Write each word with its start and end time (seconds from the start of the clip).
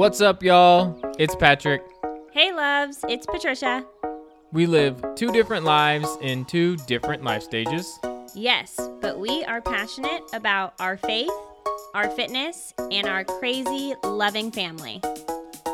What's 0.00 0.22
up, 0.22 0.42
y'all? 0.42 0.98
It's 1.18 1.36
Patrick. 1.36 1.82
Hey, 2.32 2.52
loves, 2.52 3.04
it's 3.06 3.26
Patricia. 3.26 3.84
We 4.50 4.64
live 4.64 5.04
two 5.14 5.30
different 5.30 5.66
lives 5.66 6.08
in 6.22 6.46
two 6.46 6.78
different 6.86 7.22
life 7.22 7.42
stages. 7.42 7.98
Yes, 8.34 8.80
but 9.02 9.18
we 9.18 9.44
are 9.44 9.60
passionate 9.60 10.22
about 10.32 10.72
our 10.80 10.96
faith, 10.96 11.30
our 11.92 12.08
fitness, 12.08 12.72
and 12.90 13.06
our 13.06 13.24
crazy, 13.24 13.92
loving 14.02 14.50
family. 14.50 15.02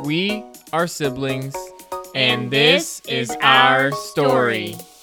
We 0.02 0.43
are 0.72 0.88
siblings, 0.88 1.54
and, 2.16 2.43
and 2.43 2.50
this, 2.50 2.98
this, 3.02 3.30
is 3.30 3.36
our 3.43 3.93
story. 3.93 4.72
story. 4.72 4.96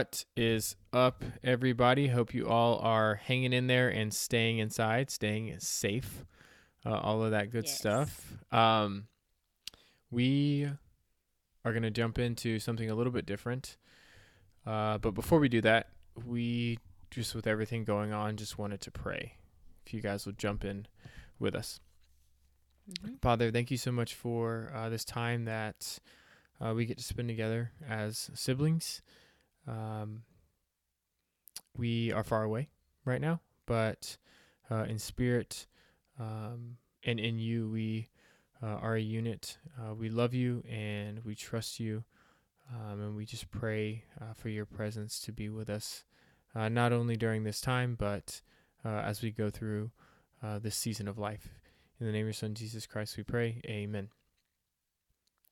What 0.00 0.24
is 0.34 0.76
up, 0.94 1.22
everybody? 1.44 2.08
Hope 2.08 2.32
you 2.32 2.48
all 2.48 2.78
are 2.78 3.16
hanging 3.16 3.52
in 3.52 3.66
there 3.66 3.90
and 3.90 4.14
staying 4.14 4.56
inside, 4.56 5.10
staying 5.10 5.54
safe, 5.58 6.24
uh, 6.86 6.96
all 6.96 7.22
of 7.22 7.32
that 7.32 7.50
good 7.50 7.66
yes. 7.66 7.76
stuff. 7.76 8.32
Um, 8.50 9.08
we 10.10 10.70
are 11.66 11.72
going 11.72 11.82
to 11.82 11.90
jump 11.90 12.18
into 12.18 12.58
something 12.58 12.88
a 12.88 12.94
little 12.94 13.12
bit 13.12 13.26
different. 13.26 13.76
Uh, 14.66 14.96
but 14.96 15.10
before 15.10 15.38
we 15.38 15.50
do 15.50 15.60
that, 15.60 15.88
we 16.24 16.78
just 17.10 17.34
with 17.34 17.46
everything 17.46 17.84
going 17.84 18.10
on, 18.10 18.38
just 18.38 18.56
wanted 18.56 18.80
to 18.80 18.90
pray. 18.90 19.34
If 19.84 19.92
you 19.92 20.00
guys 20.00 20.24
will 20.24 20.32
jump 20.32 20.64
in 20.64 20.86
with 21.38 21.54
us. 21.54 21.78
Mm-hmm. 22.90 23.16
Father, 23.20 23.50
thank 23.50 23.70
you 23.70 23.76
so 23.76 23.92
much 23.92 24.14
for 24.14 24.72
uh, 24.74 24.88
this 24.88 25.04
time 25.04 25.44
that 25.44 25.98
uh, 26.58 26.72
we 26.74 26.86
get 26.86 26.96
to 26.96 27.04
spend 27.04 27.28
together 27.28 27.72
as 27.86 28.30
siblings. 28.32 29.02
Um, 29.66 30.22
we 31.76 32.12
are 32.12 32.24
far 32.24 32.42
away 32.42 32.68
right 33.04 33.20
now, 33.20 33.40
but 33.66 34.16
uh, 34.70 34.84
in 34.84 34.98
spirit 34.98 35.66
um, 36.18 36.76
and 37.04 37.18
in 37.18 37.38
you, 37.38 37.68
we 37.70 38.08
uh, 38.62 38.66
are 38.66 38.96
a 38.96 39.00
unit. 39.00 39.58
Uh, 39.78 39.94
we 39.94 40.08
love 40.08 40.34
you 40.34 40.62
and 40.68 41.24
we 41.24 41.34
trust 41.34 41.80
you. 41.80 42.04
Um, 42.72 43.00
and 43.00 43.16
we 43.16 43.24
just 43.24 43.50
pray 43.50 44.04
uh, 44.20 44.34
for 44.34 44.48
your 44.48 44.66
presence 44.66 45.18
to 45.20 45.32
be 45.32 45.48
with 45.48 45.68
us, 45.68 46.04
uh, 46.54 46.68
not 46.68 46.92
only 46.92 47.16
during 47.16 47.42
this 47.42 47.60
time, 47.60 47.96
but 47.98 48.42
uh, 48.84 49.00
as 49.00 49.22
we 49.22 49.30
go 49.30 49.50
through 49.50 49.90
this 50.62 50.74
season 50.74 51.06
of 51.06 51.18
life. 51.18 51.48
In 52.00 52.06
the 52.06 52.12
name 52.12 52.22
of 52.22 52.28
your 52.28 52.32
Son, 52.32 52.54
Jesus 52.54 52.86
Christ, 52.86 53.18
we 53.18 53.22
pray. 53.22 53.60
Amen. 53.66 54.08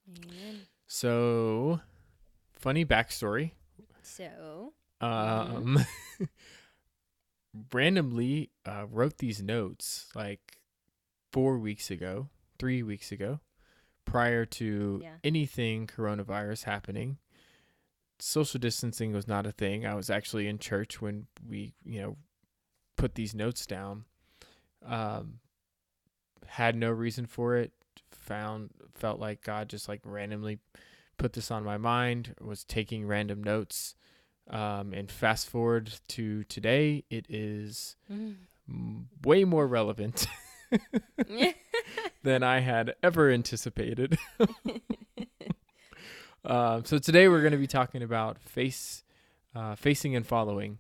Amen. 0.09 0.61
So, 0.87 1.81
funny 2.55 2.87
backstory 2.87 3.51
so, 4.09 4.73
um, 5.01 5.85
randomly 7.73 8.51
uh, 8.67 8.87
wrote 8.91 9.19
these 9.19 9.43
notes 9.43 10.07
like 10.15 10.59
four 11.33 11.59
weeks 11.59 11.91
ago, 11.91 12.29
three 12.59 12.83
weeks 12.83 13.13
ago, 13.13 13.41
prior 14.05 14.45
to 14.45 15.01
yeah. 15.03 15.15
anything 15.23 15.87
coronavirus 15.87 16.65
happening. 16.65 17.19
Social 18.19 18.59
distancing 18.59 19.13
was 19.13 19.29
not 19.29 19.47
a 19.47 19.53
thing. 19.53 19.87
I 19.87 19.95
was 19.95 20.11
actually 20.11 20.49
in 20.49 20.59
church 20.59 21.01
when 21.01 21.27
we, 21.47 21.75
you 21.85 22.01
know, 22.01 22.17
put 22.97 23.15
these 23.15 23.35
notes 23.35 23.67
down. 23.67 24.05
Um, 24.85 25.39
had 26.47 26.75
no 26.75 26.91
reason 26.91 27.27
for 27.27 27.57
it. 27.57 27.73
Found 28.11 28.71
felt 28.95 29.21
like 29.21 29.43
God 29.43 29.69
just 29.69 29.89
like 29.89 30.01
randomly 30.05 30.59
put 31.19 31.35
this 31.35 31.51
on 31.51 31.65
my 31.65 31.77
mind, 31.77 32.35
was 32.41 32.65
taking 32.65 33.07
random 33.07 33.43
notes. 33.43 33.95
Um, 34.51 34.95
and 34.95 35.11
fast 35.11 35.51
forward 35.51 35.93
to 36.09 36.45
today, 36.45 37.05
it 37.11 37.27
is 37.29 37.97
mm. 38.11 38.37
way 39.23 39.45
more 39.45 39.67
relevant 39.67 40.27
than 42.23 42.43
I 42.43 42.61
had 42.61 42.95
ever 43.03 43.31
anticipated. 43.31 44.19
uh, 46.47 46.81
so 46.85 46.99
today 46.99 47.29
we're 47.29 47.43
going 47.43 47.53
to 47.53 47.59
be 47.59 47.67
talking 47.67 48.03
about 48.03 48.39
face, 48.41 49.03
uh, 49.55 49.75
facing 49.75 50.17
and 50.17 50.27
following, 50.27 50.79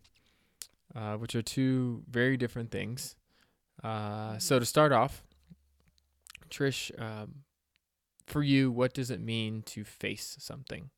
uh, 0.96 1.16
which 1.16 1.34
are 1.34 1.42
two 1.42 2.04
very 2.08 2.38
different 2.38 2.70
things. 2.70 3.16
Uh, 3.84 4.38
so 4.38 4.58
to 4.58 4.64
start 4.64 4.92
off, 4.92 5.22
Trish, 6.48 6.90
um, 7.00 7.44
for 8.28 8.42
you, 8.42 8.70
what 8.70 8.94
does 8.94 9.10
it 9.10 9.20
mean 9.20 9.62
to 9.62 9.84
face 9.84 10.36
something? 10.40 10.90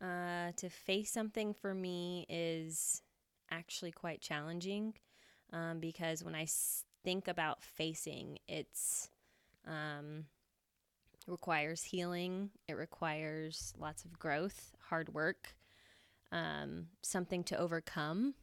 Uh, 0.00 0.52
to 0.56 0.68
face 0.68 1.10
something 1.10 1.54
for 1.54 1.74
me 1.74 2.26
is 2.28 3.02
actually 3.50 3.90
quite 3.92 4.20
challenging 4.20 4.92
um, 5.52 5.80
because 5.80 6.22
when 6.22 6.34
I 6.34 6.42
s- 6.42 6.84
think 7.04 7.28
about 7.28 7.62
facing, 7.62 8.38
it's 8.46 9.10
um, 9.66 10.26
requires 11.26 11.82
healing. 11.82 12.50
It 12.68 12.74
requires 12.74 13.72
lots 13.78 14.04
of 14.04 14.18
growth, 14.18 14.72
hard 14.88 15.14
work, 15.14 15.56
um, 16.32 16.88
something 17.02 17.42
to 17.44 17.58
overcome. 17.58 18.34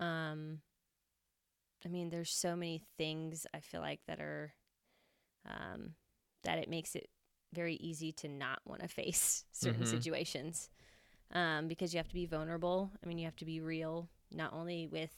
Um, 0.00 0.60
I 1.84 1.88
mean, 1.88 2.10
there's 2.10 2.30
so 2.30 2.56
many 2.56 2.82
things 2.96 3.46
I 3.54 3.60
feel 3.60 3.80
like 3.80 4.00
that 4.06 4.20
are 4.20 4.52
um, 5.48 5.94
that 6.44 6.58
it 6.58 6.68
makes 6.68 6.94
it 6.94 7.08
very 7.52 7.74
easy 7.76 8.12
to 8.12 8.28
not 8.28 8.60
want 8.64 8.82
to 8.82 8.88
face 9.02 9.44
certain 9.52 9.82
mm-hmm. 9.82 9.90
situations 9.90 10.70
um, 11.32 11.68
because 11.68 11.92
you 11.92 11.98
have 11.98 12.08
to 12.08 12.14
be 12.14 12.26
vulnerable. 12.26 12.90
I 13.02 13.06
mean, 13.06 13.18
you 13.18 13.24
have 13.24 13.36
to 13.36 13.44
be 13.44 13.60
real, 13.60 14.08
not 14.30 14.52
only 14.52 14.86
with 14.86 15.10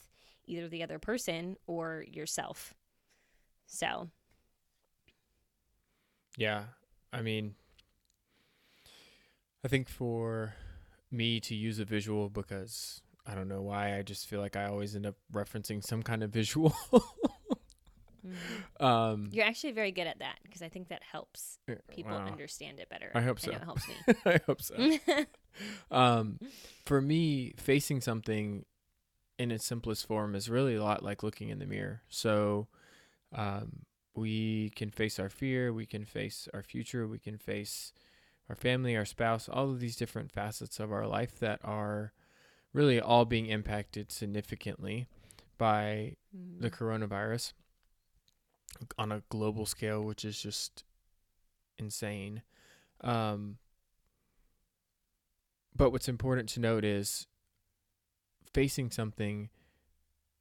either 0.45 0.67
the 0.67 0.83
other 0.83 0.99
person 0.99 1.57
or 1.67 2.05
yourself. 2.07 2.73
So, 3.67 4.09
yeah, 6.37 6.63
I 7.11 7.21
mean, 7.21 7.55
I 9.63 9.67
think 9.67 9.89
for 9.89 10.53
me 11.11 11.39
to 11.39 11.55
use 11.55 11.79
a 11.79 11.85
visual 11.85 12.29
because 12.29 13.01
I 13.25 13.33
don't 13.33 13.47
know 13.47 13.61
why 13.61 13.97
I 13.97 14.03
just 14.03 14.27
feel 14.27 14.39
like 14.39 14.55
I 14.55 14.65
always 14.65 14.95
end 14.95 15.05
up 15.05 15.15
referencing 15.33 15.83
some 15.83 16.03
kind 16.03 16.23
of 16.23 16.29
visual. 16.29 16.75
Mm-hmm. 18.25 18.85
Um, 18.85 19.29
You're 19.31 19.45
actually 19.45 19.73
very 19.73 19.91
good 19.91 20.07
at 20.07 20.19
that 20.19 20.37
because 20.43 20.61
I 20.61 20.69
think 20.69 20.89
that 20.89 21.03
helps 21.03 21.59
people 21.89 22.13
wow. 22.13 22.25
understand 22.25 22.79
it 22.79 22.89
better. 22.89 23.11
I 23.13 23.21
hope 23.21 23.39
so. 23.39 23.51
I 23.51 23.55
it 23.55 23.63
helps 23.63 23.87
me. 23.87 23.95
I 24.25 24.39
hope 24.45 24.61
so. 24.61 25.25
um, 25.91 26.39
for 26.85 27.01
me, 27.01 27.53
facing 27.57 28.01
something 28.01 28.65
in 29.37 29.51
its 29.51 29.65
simplest 29.65 30.07
form 30.07 30.35
is 30.35 30.49
really 30.49 30.75
a 30.75 30.83
lot 30.83 31.03
like 31.03 31.23
looking 31.23 31.49
in 31.49 31.59
the 31.59 31.65
mirror. 31.65 32.01
So 32.07 32.67
um, 33.33 33.85
we 34.15 34.71
can 34.75 34.89
face 34.89 35.19
our 35.19 35.29
fear, 35.29 35.73
we 35.73 35.85
can 35.85 36.05
face 36.05 36.47
our 36.53 36.63
future, 36.63 37.07
we 37.07 37.19
can 37.19 37.37
face 37.37 37.91
our 38.49 38.55
family, 38.55 38.95
our 38.95 39.05
spouse, 39.05 39.49
all 39.49 39.69
of 39.69 39.79
these 39.79 39.95
different 39.95 40.31
facets 40.31 40.79
of 40.79 40.91
our 40.91 41.07
life 41.07 41.39
that 41.39 41.59
are 41.63 42.13
really 42.73 42.99
all 42.99 43.25
being 43.25 43.47
impacted 43.47 44.11
significantly 44.11 45.07
by 45.57 46.15
mm. 46.35 46.61
the 46.61 46.69
coronavirus 46.69 47.53
on 48.97 49.11
a 49.11 49.23
global 49.29 49.65
scale, 49.65 50.03
which 50.03 50.25
is 50.25 50.41
just 50.41 50.83
insane. 51.77 52.41
Um, 53.01 53.57
but 55.75 55.91
what's 55.91 56.07
important 56.07 56.49
to 56.49 56.59
note 56.59 56.85
is 56.85 57.27
facing 58.53 58.89
something 58.91 59.49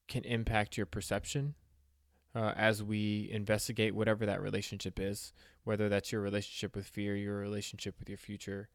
can 0.07 0.25
impact 0.25 0.77
your 0.77 0.87
perception 0.87 1.55
uh, 2.35 2.53
as 2.57 2.83
we 2.83 3.29
investigate 3.33 3.95
whatever 3.95 4.27
that 4.27 4.41
relationship 4.41 4.99
is, 5.01 5.33
whether 5.65 5.89
that's 5.89 6.13
your 6.13 6.21
relationship 6.21 6.77
with 6.77 6.87
fear, 6.87 7.17
your 7.17 7.37
relationship 7.37 7.95
with 7.99 8.09
your 8.09 8.19
future, 8.19 8.69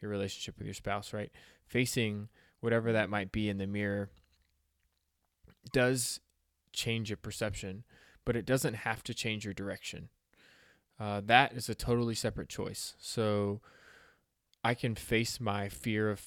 your 0.00 0.10
relationship 0.10 0.58
with 0.58 0.66
your 0.66 0.74
spouse, 0.74 1.12
right? 1.12 1.32
Facing 1.66 2.28
whatever 2.60 2.92
that 2.92 3.10
might 3.10 3.32
be 3.32 3.48
in 3.48 3.58
the 3.58 3.66
mirror 3.66 4.10
does 5.72 6.20
change 6.72 7.10
your 7.10 7.16
perception 7.16 7.84
but 8.26 8.36
it 8.36 8.44
doesn't 8.44 8.74
have 8.74 9.02
to 9.04 9.14
change 9.14 9.46
your 9.46 9.54
direction. 9.54 10.10
Uh, 11.00 11.22
that 11.24 11.54
is 11.54 11.70
a 11.70 11.74
totally 11.74 12.14
separate 12.14 12.50
choice. 12.50 12.94
So 12.98 13.62
I 14.62 14.74
can 14.74 14.94
face 14.94 15.40
my 15.40 15.70
fear 15.70 16.10
of 16.10 16.26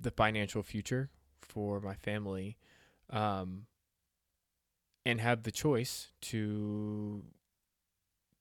the 0.00 0.10
financial 0.10 0.64
future 0.64 1.10
for 1.40 1.80
my 1.80 1.94
family 1.94 2.56
um, 3.10 3.66
and 5.04 5.20
have 5.20 5.44
the 5.44 5.52
choice 5.52 6.08
to 6.22 7.22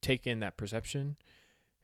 take 0.01 0.25
in 0.25 0.39
that 0.39 0.57
perception 0.57 1.17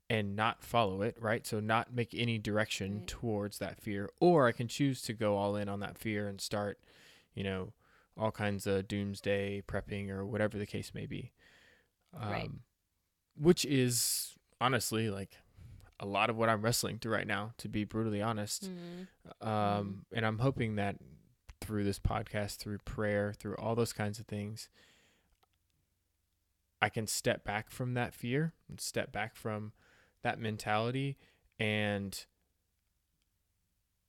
and 0.10 0.36
not 0.36 0.64
follow 0.64 1.02
it, 1.02 1.18
right? 1.20 1.46
So 1.46 1.60
not 1.60 1.94
make 1.94 2.14
any 2.16 2.38
direction 2.38 3.00
right. 3.00 3.08
towards 3.08 3.58
that 3.60 3.82
fear. 3.82 4.10
Or 4.22 4.48
I 4.48 4.54
can 4.54 4.68
choose 4.68 5.02
to 5.04 5.14
go 5.14 5.36
all 5.36 5.58
in 5.58 5.68
on 5.68 5.82
that 5.82 5.98
fear 5.98 6.30
and 6.30 6.40
start, 6.40 6.80
you 7.34 7.44
know, 7.44 7.74
all 8.18 8.32
kinds 8.32 8.68
of 8.68 8.88
doomsday 8.88 9.64
prepping 9.68 10.10
or 10.10 10.26
whatever 10.26 10.58
the 10.58 10.66
case 10.66 10.94
may 10.94 11.06
be. 11.06 11.32
Um, 12.20 12.32
right. 12.32 12.50
Which 13.40 13.66
is 13.66 14.36
honestly 14.60 15.10
like, 15.10 15.38
a 16.00 16.06
lot 16.06 16.30
of 16.30 16.38
what 16.38 16.48
I'm 16.48 16.62
wrestling 16.62 17.00
through 17.00 17.14
right 17.14 17.26
now, 17.26 17.54
to 17.58 17.68
be 17.68 17.84
brutally 17.84 18.22
honest. 18.22 18.70
Mm-hmm. 18.70 19.48
Um, 19.48 20.06
and 20.14 20.26
I'm 20.26 20.38
hoping 20.40 20.76
that 20.76 20.98
through 21.60 21.86
this 21.86 22.00
podcast, 22.00 22.58
through 22.58 22.78
prayer, 22.86 23.34
through 23.34 23.56
all 23.56 23.74
those 23.74 23.94
kinds 23.94 24.20
of 24.20 24.28
things, 24.28 24.70
I 26.82 26.90
can 26.90 27.08
step 27.08 27.44
back 27.44 27.72
from 27.72 27.96
that 27.96 28.14
fear 28.14 28.54
and 28.70 28.80
step 28.80 29.12
back 29.12 29.36
from 29.36 29.72
that 30.22 30.40
mentality 30.40 31.18
and 31.60 32.26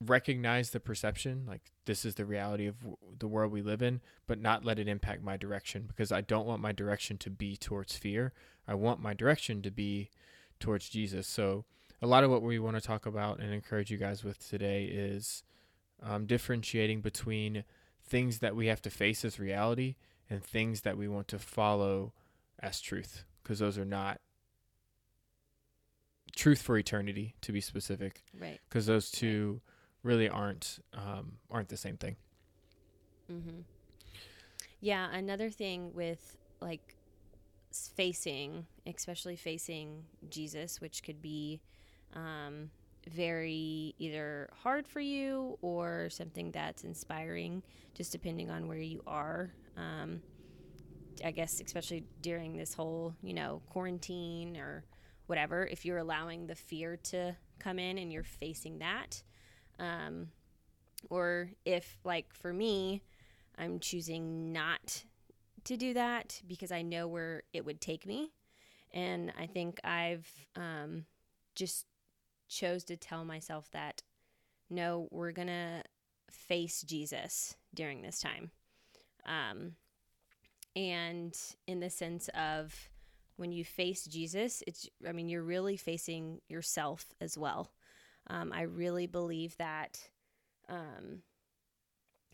recognize 0.05 0.71
the 0.71 0.79
perception 0.81 1.45
like 1.49 1.73
this 1.85 2.05
is 2.05 2.15
the 2.15 2.25
reality 2.25 2.67
of 2.67 2.79
w- 2.79 2.97
the 3.19 3.27
world 3.27 3.51
we 3.51 3.63
live 3.63 3.83
in 3.83 4.01
but 4.29 4.41
not 4.41 4.65
let 4.65 4.79
it 4.79 4.87
impact 4.87 5.23
my 5.23 5.37
direction 5.37 5.85
because 5.89 6.13
I 6.13 6.21
don't 6.21 6.47
want 6.47 6.63
my 6.63 6.71
direction 6.71 7.19
to 7.19 7.31
be 7.31 7.57
towards 7.57 7.97
fear. 7.97 8.33
I 8.69 8.75
want 8.75 9.01
my 9.01 9.13
direction 9.13 9.61
to 9.63 9.71
be 9.73 10.11
towards 10.61 10.89
Jesus. 10.89 11.27
So 11.27 11.65
a 12.01 12.07
lot 12.07 12.23
of 12.23 12.31
what 12.31 12.43
we 12.43 12.61
want 12.61 12.77
to 12.77 12.81
talk 12.81 13.07
about 13.07 13.41
and 13.41 13.53
encourage 13.53 13.91
you 13.91 13.97
guys 13.99 14.23
with 14.23 14.47
today 14.49 14.85
is 14.85 15.43
um, 16.01 16.27
differentiating 16.27 17.01
between 17.01 17.65
things 18.07 18.39
that 18.39 18.55
we 18.55 18.67
have 18.69 18.83
to 18.83 18.91
face 18.91 19.25
as 19.25 19.41
reality 19.41 19.97
and 20.31 20.45
things 20.45 20.83
that 20.83 20.97
we 20.97 21.09
want 21.09 21.27
to 21.29 21.39
follow 21.41 22.13
as 22.61 22.81
truth 22.81 23.25
because 23.43 23.59
those 23.59 23.79
are 23.79 23.85
not 23.85 24.21
truth 26.37 26.63
for 26.63 26.79
eternity 26.79 27.35
to 27.41 27.53
be 27.53 27.61
specific. 27.61 28.23
Right. 28.39 28.61
because 28.69 28.87
those 28.87 29.11
two 29.11 29.61
really 30.03 30.29
aren't 30.29 30.79
um, 30.95 31.33
aren't 31.51 31.69
the 31.69 31.77
same 31.77 31.97
thing 31.97 32.17
Mm-hmm. 33.31 33.61
Yeah, 34.81 35.09
another 35.13 35.51
thing 35.51 35.93
with 35.95 36.37
like 36.61 36.97
facing, 37.73 38.67
especially 38.87 39.37
facing 39.37 40.05
Jesus, 40.31 40.81
which 40.81 41.03
could 41.03 41.21
be 41.21 41.61
um, 42.15 42.71
very 43.09 43.95
either 43.99 44.49
hard 44.63 44.87
for 44.87 45.01
you 45.01 45.59
or 45.61 46.09
something 46.11 46.51
that's 46.53 46.85
inspiring, 46.85 47.63
just 47.95 48.13
depending 48.13 48.51
on 48.51 48.67
where 48.67 48.79
you 48.79 49.03
are. 49.07 49.51
Um, 49.77 50.23
I 51.25 51.33
guess, 51.33 51.61
especially 51.65 52.05
during 52.23 52.57
this 52.57 52.75
whole, 52.75 53.15
you 53.23 53.35
know, 53.35 53.61
quarantine 53.71 54.57
or 54.57 54.85
whatever, 55.27 55.67
if 55.67 55.85
you're 55.85 55.99
allowing 55.99 56.47
the 56.47 56.55
fear 56.55 56.97
to 57.05 57.37
come 57.59 57.79
in 57.79 57.99
and 57.99 58.13
you're 58.13 58.23
facing 58.23 58.79
that. 58.79 59.23
Um, 59.79 60.29
or 61.11 61.51
if, 61.65 61.99
like, 62.05 62.35
for 62.35 62.53
me, 62.53 63.03
I'm 63.57 63.79
choosing 63.81 64.53
not 64.53 65.05
to 65.65 65.77
do 65.77 65.95
that 65.95 66.41
because 66.47 66.73
I 66.73 66.83
know 66.83 67.07
where 67.07 67.43
it 67.53 67.65
would 67.65 67.81
take 67.81 68.07
me. 68.07 68.33
And 68.93 69.33
I 69.39 69.47
think 69.47 69.81
I've 69.85 70.29
um, 70.57 71.05
just 71.55 71.87
chose 72.49 72.85
to 72.85 72.97
tell 72.97 73.25
myself 73.25 73.71
that 73.73 74.03
no, 74.71 75.09
we're 75.11 75.33
going 75.33 75.49
to 75.49 75.83
face 76.31 76.83
Jesus 76.83 77.57
during 77.75 78.03
this 78.03 78.21
time. 78.21 78.51
Um, 79.27 79.73
and 80.77 81.37
in 81.67 81.81
the 81.81 81.91
sense 81.91 82.29
of 82.35 82.75
when 83.37 83.53
you 83.53 83.65
face 83.65 84.05
Jesus, 84.05 84.63
it's, 84.67 84.89
I 85.07 85.13
mean, 85.13 85.29
you're 85.29 85.43
really 85.43 85.77
facing 85.77 86.41
yourself 86.49 87.07
as 87.21 87.39
well. 87.39 87.71
Um, 88.27 88.53
I 88.53 88.63
really 88.63 89.07
believe 89.07 89.57
that. 89.57 90.09
Um, 90.69 91.23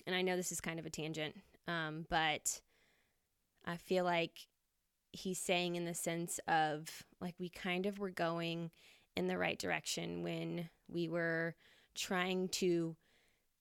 and 0.06 0.16
I 0.16 0.22
know 0.22 0.36
this 0.36 0.52
is 0.52 0.60
kind 0.60 0.78
of 0.78 0.86
a 0.86 0.90
tangent, 0.90 1.36
um, 1.68 2.06
but 2.10 2.60
I 3.64 3.76
feel 3.76 4.04
like 4.04 4.48
he's 5.12 5.38
saying 5.38 5.76
in 5.76 5.84
the 5.84 5.94
sense 5.94 6.40
of 6.48 7.04
like 7.20 7.34
we 7.38 7.48
kind 7.48 7.86
of 7.86 7.98
were 7.98 8.10
going 8.10 8.70
in 9.16 9.28
the 9.28 9.38
right 9.38 9.58
direction 9.58 10.22
when 10.22 10.68
we 10.88 11.08
were 11.08 11.54
trying 11.94 12.48
to 12.48 12.96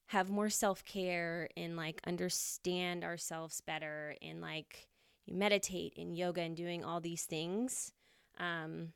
have 0.08 0.30
more 0.30 0.50
self 0.50 0.84
care 0.84 1.50
and 1.56 1.78
like 1.78 2.02
understand 2.06 3.04
ourselves 3.04 3.62
better 3.62 4.16
and 4.22 4.42
like 4.42 4.88
meditate 5.30 5.94
in 5.96 6.16
yoga 6.16 6.42
and 6.42 6.58
doing 6.58 6.84
all 6.84 7.00
these 7.00 7.24
things. 7.24 7.92
Um, 8.38 8.94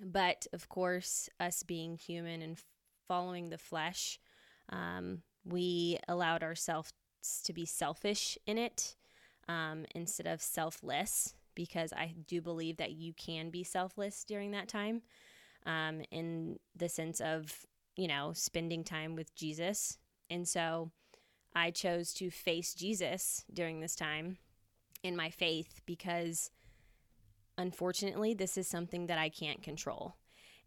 but 0.00 0.46
of 0.52 0.68
course, 0.68 1.28
us 1.40 1.62
being 1.62 1.96
human 1.96 2.42
and 2.42 2.58
following 3.06 3.50
the 3.50 3.58
flesh, 3.58 4.18
um, 4.70 5.22
we 5.44 5.98
allowed 6.08 6.42
ourselves 6.42 6.92
to 7.44 7.52
be 7.52 7.66
selfish 7.66 8.38
in 8.46 8.58
it 8.58 8.96
um, 9.48 9.84
instead 9.94 10.26
of 10.26 10.42
selfless 10.42 11.34
because 11.54 11.92
I 11.92 12.14
do 12.26 12.40
believe 12.40 12.78
that 12.78 12.92
you 12.92 13.12
can 13.12 13.50
be 13.50 13.62
selfless 13.62 14.24
during 14.24 14.50
that 14.52 14.68
time 14.68 15.02
um, 15.66 16.02
in 16.10 16.58
the 16.74 16.88
sense 16.88 17.20
of, 17.20 17.66
you 17.96 18.08
know, 18.08 18.32
spending 18.34 18.84
time 18.84 19.14
with 19.14 19.34
Jesus. 19.34 19.98
And 20.30 20.48
so 20.48 20.90
I 21.54 21.70
chose 21.70 22.12
to 22.14 22.30
face 22.30 22.74
Jesus 22.74 23.44
during 23.52 23.80
this 23.80 23.94
time 23.94 24.38
in 25.02 25.16
my 25.16 25.30
faith 25.30 25.80
because 25.86 26.50
unfortunately, 27.58 28.34
this 28.34 28.56
is 28.56 28.66
something 28.66 29.06
that 29.06 29.18
I 29.18 29.28
can't 29.28 29.62
control. 29.62 30.16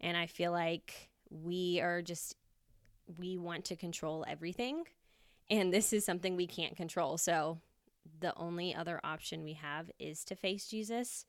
And 0.00 0.16
I 0.16 0.26
feel 0.26 0.52
like 0.52 1.10
we 1.30 1.80
are 1.80 2.02
just 2.02 2.36
we 3.18 3.38
want 3.38 3.64
to 3.66 3.76
control 3.76 4.24
everything 4.28 4.84
and 5.50 5.72
this 5.72 5.92
is 5.92 6.04
something 6.04 6.36
we 6.36 6.46
can't 6.46 6.76
control. 6.76 7.16
So 7.16 7.58
the 8.20 8.34
only 8.36 8.74
other 8.74 9.00
option 9.02 9.44
we 9.44 9.54
have 9.54 9.90
is 9.98 10.24
to 10.24 10.36
face 10.36 10.68
jesus. 10.68 11.26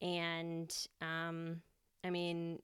And 0.00 0.72
um 1.00 1.62
i 2.04 2.10
mean 2.10 2.60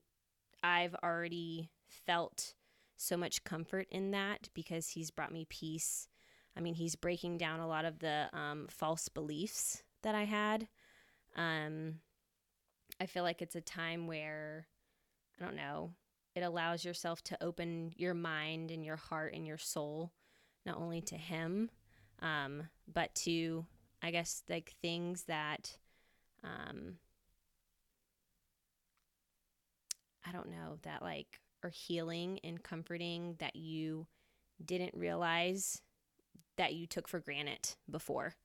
i've 0.63 0.95
already 1.03 1.69
felt 1.87 2.53
so 2.97 3.17
much 3.17 3.43
comfort 3.43 3.87
in 3.91 4.11
that 4.11 4.47
because 4.53 4.89
he's 4.89 5.11
brought 5.11 5.33
me 5.33 5.45
peace. 5.49 6.07
I 6.55 6.61
mean 6.61 6.75
he's 6.75 6.95
breaking 6.95 7.37
down 7.37 7.59
a 7.59 7.67
lot 7.67 7.85
of 7.85 7.99
the 7.99 8.29
um, 8.31 8.67
false 8.69 9.09
beliefs 9.09 9.83
that 10.03 10.15
i 10.15 10.23
had. 10.23 10.67
Um 11.35 11.95
i 12.99 13.05
feel 13.05 13.23
like 13.23 13.41
it's 13.41 13.55
a 13.55 13.61
time 13.61 14.07
where 14.07 14.67
i 15.39 15.43
don't 15.43 15.55
know 15.55 15.91
it 16.35 16.41
allows 16.41 16.83
yourself 16.83 17.23
to 17.23 17.37
open 17.41 17.93
your 17.95 18.13
mind 18.13 18.69
and 18.71 18.83
your 18.83 18.97
heart 18.97 19.33
and 19.33 19.47
your 19.47 19.57
soul 19.57 20.11
not 20.65 20.77
only 20.77 21.01
to 21.01 21.15
him 21.15 21.69
um, 22.21 22.63
but 22.91 23.13
to 23.15 23.65
i 24.01 24.11
guess 24.11 24.43
like 24.49 24.73
things 24.81 25.23
that 25.23 25.77
um, 26.43 26.95
i 30.25 30.31
don't 30.31 30.49
know 30.49 30.77
that 30.83 31.01
like 31.01 31.39
are 31.63 31.69
healing 31.69 32.39
and 32.43 32.61
comforting 32.63 33.35
that 33.39 33.55
you 33.55 34.05
didn't 34.63 34.93
realize 34.95 35.81
that 36.57 36.73
you 36.73 36.87
took 36.87 37.07
for 37.07 37.19
granted 37.19 37.75
before. 37.89 38.35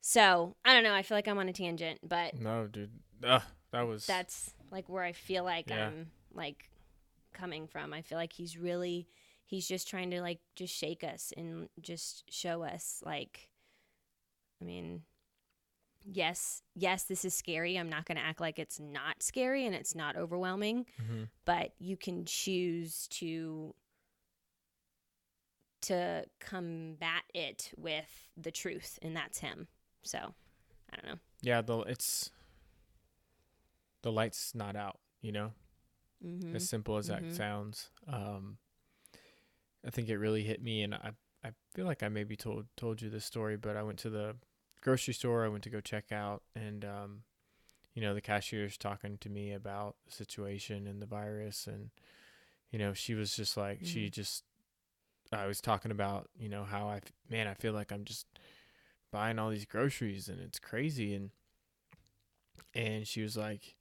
So 0.00 0.56
i 0.64 0.72
don't 0.74 0.82
know 0.82 0.94
i 0.94 1.02
feel 1.02 1.16
like 1.16 1.28
i'm 1.28 1.38
on 1.38 1.48
a 1.48 1.52
tangent 1.52 2.00
but 2.02 2.38
no 2.38 2.66
dude 2.66 2.90
Ugh, 3.24 3.42
that 3.70 3.82
was 3.86 4.06
that's 4.06 4.52
like 4.70 4.88
where 4.88 5.02
i 5.02 5.12
feel 5.12 5.44
like 5.44 5.68
Yeah. 5.70 5.86
i'm 5.88 6.10
like 6.34 6.70
coming 7.32 7.66
from 7.66 7.92
i 7.94 8.02
feel 8.02 8.18
like 8.18 8.32
he's 8.32 8.58
really 8.58 9.06
he's 9.46 9.66
just 9.68 9.88
trying 9.88 10.10
to 10.10 10.20
like 10.20 10.40
just 10.56 10.74
shake 10.74 11.02
us 11.04 11.32
and 11.36 11.68
just 11.80 12.24
show 12.32 12.62
us 12.62 13.02
like 13.04 13.48
i 14.60 14.64
mean 14.64 15.02
yes 16.04 16.62
yes 16.74 17.04
this 17.04 17.24
is 17.24 17.32
scary 17.32 17.76
i'm 17.78 17.88
not 17.88 18.04
going 18.06 18.16
to 18.18 18.24
act 18.24 18.40
like 18.40 18.58
it's 18.58 18.80
not 18.80 19.22
scary 19.22 19.66
and 19.66 19.74
it's 19.74 19.94
not 19.94 20.16
overwhelming 20.16 20.84
Mhm. 21.00 21.28
but 21.44 21.72
you 21.78 21.96
can 21.96 22.24
choose 22.24 23.06
to 23.08 23.74
to 25.82 26.24
combat 26.40 27.22
it 27.34 27.72
with 27.76 28.28
the 28.36 28.50
truth 28.50 28.98
and 29.02 29.16
that's 29.16 29.38
him 29.38 29.66
so 30.02 30.18
i 30.92 30.96
don't 30.96 31.06
know 31.06 31.18
yeah 31.40 31.60
the 31.60 31.78
it's 31.80 32.30
the 34.02 34.12
light's 34.12 34.54
not 34.54 34.76
out 34.76 34.98
you 35.20 35.32
know 35.32 35.52
mm-hmm. 36.24 36.54
as 36.56 36.68
simple 36.68 36.96
as 36.96 37.08
Mhm. 37.08 37.20
that 37.20 37.34
sounds 37.34 37.90
um 38.06 38.58
i 39.86 39.90
think 39.90 40.08
it 40.08 40.18
really 40.18 40.42
hit 40.44 40.62
me 40.62 40.82
and 40.82 40.94
i 40.94 41.12
i 41.44 41.50
feel 41.74 41.86
like 41.86 42.02
i 42.02 42.08
maybe 42.08 42.36
told 42.36 42.66
told 42.76 43.02
you 43.02 43.10
this 43.10 43.24
story 43.24 43.56
but 43.56 43.76
i 43.76 43.82
went 43.82 43.98
to 44.00 44.10
the 44.10 44.36
grocery 44.80 45.14
store 45.14 45.44
i 45.44 45.48
went 45.48 45.62
to 45.64 45.70
go 45.70 45.80
check 45.80 46.10
out 46.12 46.42
and 46.54 46.84
um 46.84 47.22
you 47.94 48.02
know 48.02 48.14
the 48.14 48.20
cashier's 48.20 48.76
talking 48.76 49.18
to 49.18 49.28
me 49.28 49.52
about 49.52 49.96
the 50.06 50.12
situation 50.12 50.86
and 50.86 51.00
the 51.00 51.06
virus 51.06 51.66
and 51.66 51.90
you 52.70 52.78
know 52.78 52.92
she 52.92 53.14
was 53.14 53.36
just 53.36 53.56
like 53.56 53.80
she 53.84 54.08
just 54.10 54.44
i 55.32 55.46
was 55.46 55.60
talking 55.60 55.90
about 55.90 56.28
you 56.38 56.48
know 56.48 56.64
how 56.64 56.88
I 56.88 57.00
man 57.30 57.46
i 57.46 57.54
feel 57.54 57.72
like 57.72 57.92
i'm 57.92 58.04
just 58.04 58.26
buying 59.12 59.38
all 59.38 59.50
these 59.50 59.66
groceries 59.66 60.28
and 60.28 60.40
it's 60.40 60.58
crazy 60.58 61.14
and 61.14 61.30
and 62.74 63.06
she 63.06 63.22
was 63.22 63.36
like 63.36 63.76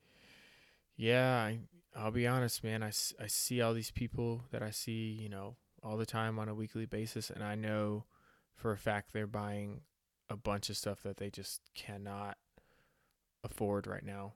yeah 0.97 1.35
I, 1.37 1.59
i'll 1.95 2.11
be 2.11 2.27
honest 2.27 2.63
man 2.63 2.83
I, 2.83 2.87
I 3.19 3.27
see 3.27 3.61
all 3.61 3.73
these 3.73 3.91
people 3.91 4.43
that 4.51 4.61
i 4.61 4.69
see 4.71 5.17
you 5.19 5.29
know 5.29 5.55
all 5.83 5.97
the 5.97 6.05
time 6.05 6.37
on 6.39 6.47
a 6.49 6.53
weekly 6.55 6.85
basis 6.85 7.29
and 7.29 7.43
i 7.43 7.55
know 7.55 8.05
for 8.55 8.71
a 8.71 8.77
fact 8.77 9.11
they're 9.13 9.25
buying 9.27 9.81
a 10.29 10.35
bunch 10.35 10.69
of 10.69 10.77
stuff 10.77 11.01
that 11.03 11.17
they 11.17 11.29
just 11.29 11.61
cannot 11.75 12.37
afford 13.43 13.87
right 13.87 14.05
now 14.05 14.33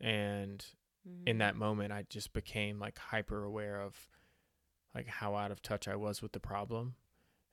and 0.00 0.64
Mm-hmm. 1.08 1.26
in 1.26 1.38
that 1.38 1.56
moment 1.56 1.92
I 1.92 2.04
just 2.08 2.32
became 2.32 2.78
like 2.78 2.96
hyper 2.96 3.42
aware 3.42 3.80
of 3.80 4.06
like 4.94 5.08
how 5.08 5.34
out 5.34 5.50
of 5.50 5.60
touch 5.60 5.88
I 5.88 5.96
was 5.96 6.22
with 6.22 6.30
the 6.30 6.38
problem 6.38 6.94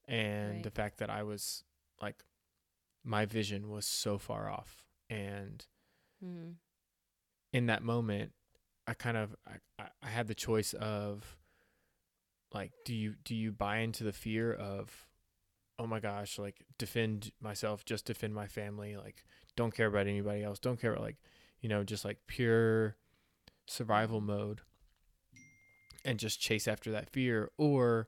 and 0.07 0.53
Right. 0.57 0.63
the 0.63 0.69
fact 0.69 0.99
that 0.99 1.09
I 1.09 1.23
was 1.23 1.63
like 1.99 2.23
my 3.03 3.25
vision 3.25 3.71
was 3.71 3.87
so 3.87 4.19
far 4.19 4.47
off 4.47 4.83
and 5.09 5.65
Mm-hmm. 6.23 6.51
in 7.53 7.65
that 7.65 7.81
moment 7.81 8.33
I 8.89 8.93
kind 8.93 9.17
of 9.17 9.36
I, 9.48 9.84
I- 10.03 10.08
had 10.10 10.27
the 10.27 10.36
choice 10.36 10.74
of 10.74 11.38
like 12.53 12.72
do 12.86 12.96
you 12.96 13.13
do 13.24 13.36
you 13.36 13.51
buy 13.51 13.77
into 13.77 14.03
the 14.03 14.12
fear 14.12 14.51
of 14.53 15.08
oh 15.77 15.86
my 15.86 16.00
gosh 16.00 16.39
like 16.39 16.65
defend 16.77 17.31
myself 17.39 17.86
just 17.86 18.05
defend 18.05 18.34
my 18.34 18.48
family 18.48 18.98
like 18.98 19.24
don't 19.55 19.75
care 19.75 19.88
about 19.88 20.08
anybody 20.08 20.43
else 20.43 20.58
don't 20.60 20.81
care 20.81 20.93
about 20.93 21.03
like 21.03 21.17
you 21.62 21.69
know 21.69 21.84
just 21.84 22.03
like 22.03 22.17
pure 22.27 22.96
survival 23.67 24.19
mode 24.19 24.62
and 26.05 26.19
just 26.19 26.39
chase 26.39 26.67
after 26.67 26.91
that 26.91 27.10
fear? 27.10 27.51
Or 27.58 28.08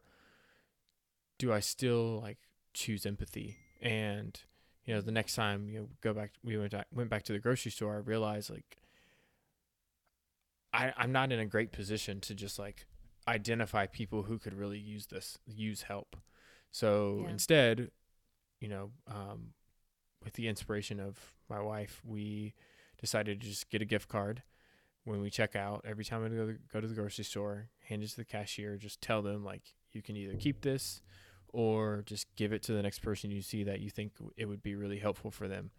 do 1.38 1.52
I 1.52 1.60
still 1.60 2.20
like 2.22 2.38
choose 2.74 3.06
empathy? 3.06 3.58
And 3.82 4.40
you 4.86 4.94
know 4.94 5.02
the 5.02 5.12
next 5.12 5.36
time 5.36 5.70
you 5.70 5.80
know 5.80 5.90
go 6.02 6.14
back 6.14 6.32
we 6.44 6.58
went 6.58 6.74
went 6.94 7.10
back 7.10 7.24
to 7.24 7.34
the 7.34 7.40
grocery 7.40 7.72
store 7.72 7.96
I 7.96 8.00
realized 8.00 8.50
like 8.50 8.78
I 10.74 10.94
I'm 10.98 11.12
not 11.12 11.32
in 11.32 11.40
a 11.40 11.46
great 11.46 11.72
position 11.72 12.20
to 12.22 12.36
just 12.36 12.58
like 12.60 12.86
identify 13.28 13.86
people 13.86 14.24
who 14.24 14.40
could 14.40 14.54
really 14.54 14.80
use 14.80 15.08
this 15.08 15.38
use 15.46 15.84
help 15.84 16.16
so 16.72 17.22
Yeah. 17.24 17.30
instead 17.32 17.92
you 18.60 18.68
know 18.68 18.92
um 19.08 19.54
with 20.24 20.34
the 20.34 20.48
inspiration 20.48 21.00
of 21.00 21.18
my 21.50 21.60
wife 21.62 22.01
we 22.06 22.54
decided 23.00 23.42
to 23.42 23.48
just 23.48 23.70
get 23.70 23.82
a 23.82 23.86
gift 23.86 24.08
card 24.10 24.44
when 25.04 25.22
we 25.22 25.30
check 25.30 25.56
out 25.56 25.84
every 25.88 26.06
time 26.06 26.24
I 26.24 26.30
go 26.30 26.48
to, 26.48 26.58
go 26.72 26.80
to 26.82 26.88
the 26.88 26.96
grocery 26.96 27.25
store 27.25 27.70
hand 27.88 28.04
it 28.04 28.10
to 28.10 28.16
the 28.18 28.25
cashier 28.25 28.78
just 28.78 29.01
tell 29.01 29.22
them 29.22 29.44
like 29.44 29.74
you 29.94 30.01
can 30.01 30.16
either 30.16 30.36
keep 30.36 30.62
this 30.62 31.01
or 31.50 32.04
just 32.06 32.34
give 32.36 32.54
it 32.54 32.63
to 32.63 32.72
the 32.74 32.82
next 32.82 33.00
person 33.00 33.30
you 33.30 33.42
see 33.42 33.63
that 33.66 33.82
you 33.82 33.90
think 33.90 34.13
it 34.38 34.46
would 34.46 34.63
be 34.63 34.74
really 34.75 35.00
helpful 35.00 35.30
for 35.32 35.48
them 35.48 35.72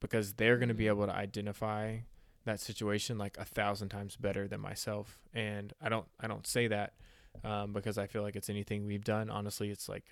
because 0.00 0.34
they're 0.34 0.56
going 0.56 0.68
to 0.68 0.74
be 0.74 0.84
Mhm. 0.84 0.88
able 0.88 1.06
to 1.06 1.14
identify 1.14 1.98
that 2.44 2.60
situation 2.60 3.16
like 3.18 3.36
a 3.38 3.44
thousand 3.44 3.88
times 3.88 4.16
better 4.16 4.46
than 4.48 4.60
myself 4.60 5.18
and 5.32 5.72
i 5.80 5.88
don't 5.88 6.06
i 6.20 6.26
don't 6.26 6.46
say 6.46 6.66
that 6.68 6.94
um, 7.42 7.72
because 7.72 7.96
i 7.98 8.06
feel 8.06 8.22
like 8.22 8.36
it's 8.36 8.50
anything 8.50 8.86
we've 8.86 9.04
done 9.04 9.30
honestly 9.30 9.70
it's 9.70 9.88
like 9.88 10.04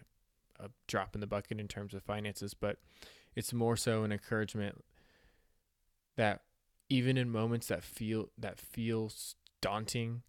a 0.60 0.68
drop 0.86 1.14
in 1.14 1.20
the 1.20 1.26
bucket 1.26 1.60
in 1.60 1.68
terms 1.68 1.92
of 1.94 2.02
finances 2.02 2.54
but 2.54 2.78
it's 3.34 3.52
more 3.52 3.76
so 3.76 4.02
an 4.04 4.12
encouragement 4.12 4.82
that 6.16 6.42
even 6.88 7.16
in 7.16 7.30
moments 7.30 7.68
that 7.68 7.82
feel 7.82 8.28
that 8.38 8.58
feels 8.58 9.34
daunting 9.60 10.22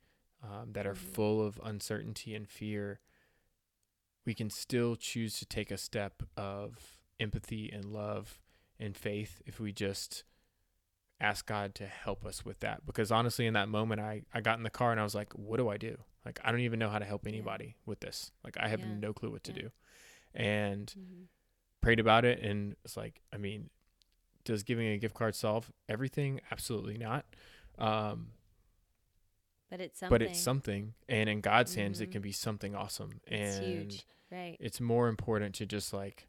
um, 0.44 0.74
that 0.74 0.86
are 0.86 0.94
Mhm. 0.94 1.14
full 1.14 1.46
of 1.46 1.60
uncertainty 1.64 2.36
and 2.36 2.48
fear 2.50 3.00
we 4.26 4.34
can 4.34 4.50
still 4.50 4.96
choose 4.96 5.38
to 5.40 5.46
take 5.46 5.72
a 5.72 5.78
step 5.78 6.24
of 6.38 7.00
empathy 7.20 7.70
and 7.72 7.86
love 7.86 8.40
and 8.80 8.96
faith 8.98 9.42
if 9.46 9.60
we 9.60 9.72
just 9.74 10.24
ask 11.22 11.46
God 11.46 11.74
to 11.76 11.86
help 11.86 12.26
us 12.26 12.44
with 12.46 12.60
that. 12.62 12.86
Because 12.86 13.12
honestly, 13.12 13.46
in 13.46 13.54
that 13.54 13.70
moment, 13.70 14.02
I, 14.02 14.24
I 14.34 14.42
got 14.42 14.58
in 14.58 14.64
the 14.64 14.70
car 14.70 14.92
and 14.92 15.00
I 15.00 15.04
was 15.04 15.16
like, 15.16 15.32
what 15.34 15.58
do 15.58 15.70
I 15.70 15.78
do? 15.78 15.98
Like, 16.26 16.40
I 16.44 16.52
don't 16.52 16.62
even 16.62 16.80
know 16.80 16.90
how 16.90 17.00
to 17.00 17.06
help 17.06 17.26
anybody 17.28 17.76
with 17.86 18.00
this. 18.02 18.32
Like, 18.44 18.58
I 18.60 18.68
have 18.68 18.80
Yeah. 18.82 18.88
no 18.88 19.14
clue 19.14 19.32
what 19.32 19.44
to 19.46 19.52
Yeah. 19.54 19.62
do. 19.64 19.72
And 20.34 20.88
Mm-hmm. 20.98 21.24
prayed 21.82 22.00
about 22.00 22.26
it. 22.26 22.40
And 22.42 22.76
it's 22.84 22.98
like, 22.98 23.22
I 23.34 23.38
mean, 23.38 23.70
does 24.46 24.64
giving 24.64 24.88
a 24.88 24.98
gift 24.98 25.16
card 25.16 25.36
solve 25.36 25.72
everything? 25.88 26.42
Absolutely 26.52 26.98
not. 26.98 27.26
Um, 27.78 28.32
But 29.70 29.82
it's 29.82 30.00
something. 30.00 30.14
but 30.14 30.22
it's 30.22 30.40
something. 30.40 30.94
And 31.10 31.30
in 31.30 31.42
God's 31.42 31.76
hands, 31.76 32.00
it 32.02 32.10
Mhm. 32.10 32.12
can 32.14 32.22
be 32.22 32.32
something 32.32 32.76
awesome. 32.76 33.22
It's 33.26 33.58
and 33.58 33.92
huge. 33.92 34.06
Right. 34.32 34.58
it's 34.60 34.82
more 34.82 35.08
important 35.08 35.56
to 35.56 35.66
just 35.66 35.94
like 35.94 36.28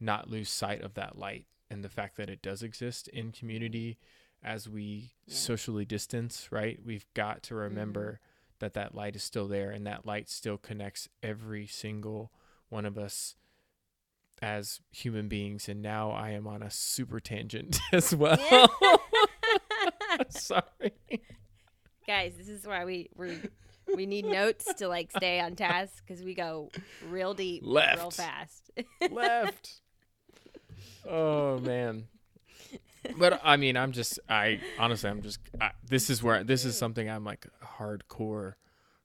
not 0.00 0.28
lose 0.28 0.48
sight 0.50 0.80
of 0.82 0.94
that 0.94 1.16
light 1.18 1.46
and 1.72 1.82
the 1.82 1.88
fact 1.88 2.16
that 2.16 2.30
it 2.30 2.42
does 2.42 2.62
exist 2.62 3.08
in 3.08 3.32
community 3.32 3.98
as 4.44 4.68
we 4.68 5.12
Yeah. 5.26 5.34
socially 5.34 5.84
distance 5.84 6.50
right 6.52 6.78
we've 6.84 7.06
got 7.14 7.42
to 7.44 7.54
mm-hmm. 7.54 7.62
remember 7.64 8.20
that 8.58 8.74
that 8.74 8.94
light 8.94 9.16
is 9.16 9.22
still 9.22 9.48
there 9.48 9.70
and 9.70 9.86
that 9.86 10.06
light 10.06 10.28
still 10.28 10.58
connects 10.58 11.08
every 11.22 11.66
single 11.66 12.32
one 12.68 12.84
of 12.84 12.96
us 12.98 13.34
as 14.40 14.80
human 14.90 15.28
beings 15.28 15.68
and 15.68 15.80
now 15.82 16.10
i 16.10 16.30
am 16.30 16.46
on 16.46 16.62
a 16.62 16.70
super 16.70 17.20
tangent 17.20 17.78
as 17.92 18.14
well 18.14 18.38
sorry 20.28 20.92
Guys, 22.06 22.34
this 22.36 22.48
is 22.48 22.66
why 22.66 22.84
we 22.84 23.08
we 23.16 23.38
we 23.94 24.06
need 24.06 24.26
notes 24.26 24.72
to 24.74 24.88
like 24.88 25.10
stay 25.12 25.38
on 25.38 25.54
task 25.54 26.02
because 26.06 26.22
we 26.24 26.34
go 26.34 26.68
real 27.08 27.32
deep, 27.32 27.62
Left. 27.64 27.98
real 27.98 28.10
fast. 28.10 28.70
left. 29.10 29.80
Oh 31.08 31.58
man. 31.58 32.08
But 33.18 33.40
I 33.44 33.56
mean, 33.56 33.76
I'm 33.76 33.92
just 33.92 34.18
I 34.28 34.60
honestly 34.78 35.10
I'm 35.10 35.22
just 35.22 35.40
I, 35.60 35.72
this 35.88 36.08
is 36.08 36.22
where 36.22 36.44
this 36.44 36.64
is 36.64 36.78
something 36.78 37.10
I'm 37.10 37.24
like 37.24 37.46
hardcore 37.78 38.54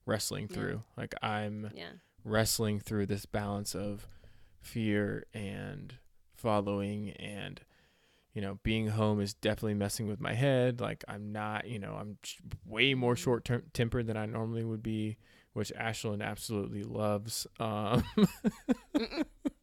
wrestling 0.06 0.48
Yeah. 0.50 0.56
through. 0.56 0.84
Like 0.96 1.14
I'm 1.22 1.72
yeah. 1.74 1.90
wrestling 2.24 2.80
through 2.80 3.08
this 3.08 3.26
balance 3.26 3.76
of 3.76 4.08
fear 4.62 5.26
and 5.34 5.96
following 6.36 7.12
and 7.12 7.62
you 8.34 8.42
know 8.42 8.60
being 8.64 8.88
home 8.90 9.20
is 9.22 9.34
definitely 9.34 9.74
messing 9.74 10.08
with 10.08 10.20
my 10.20 10.34
head 10.34 10.80
like 10.80 11.04
i'm 11.08 11.32
not 11.32 11.68
you 11.68 11.80
know 11.80 11.94
i'm 12.00 12.18
way 12.66 12.94
more 12.94 13.16
Mhm. 13.16 13.18
short 13.18 13.46
term 13.46 13.64
tempered 13.74 14.06
than 14.06 14.18
i 14.18 14.26
normally 14.28 14.64
would 14.64 14.84
be 14.84 15.18
which 15.54 15.72
ashlyn 15.80 16.22
absolutely 16.22 16.84
loves 16.84 17.48
um 17.60 18.04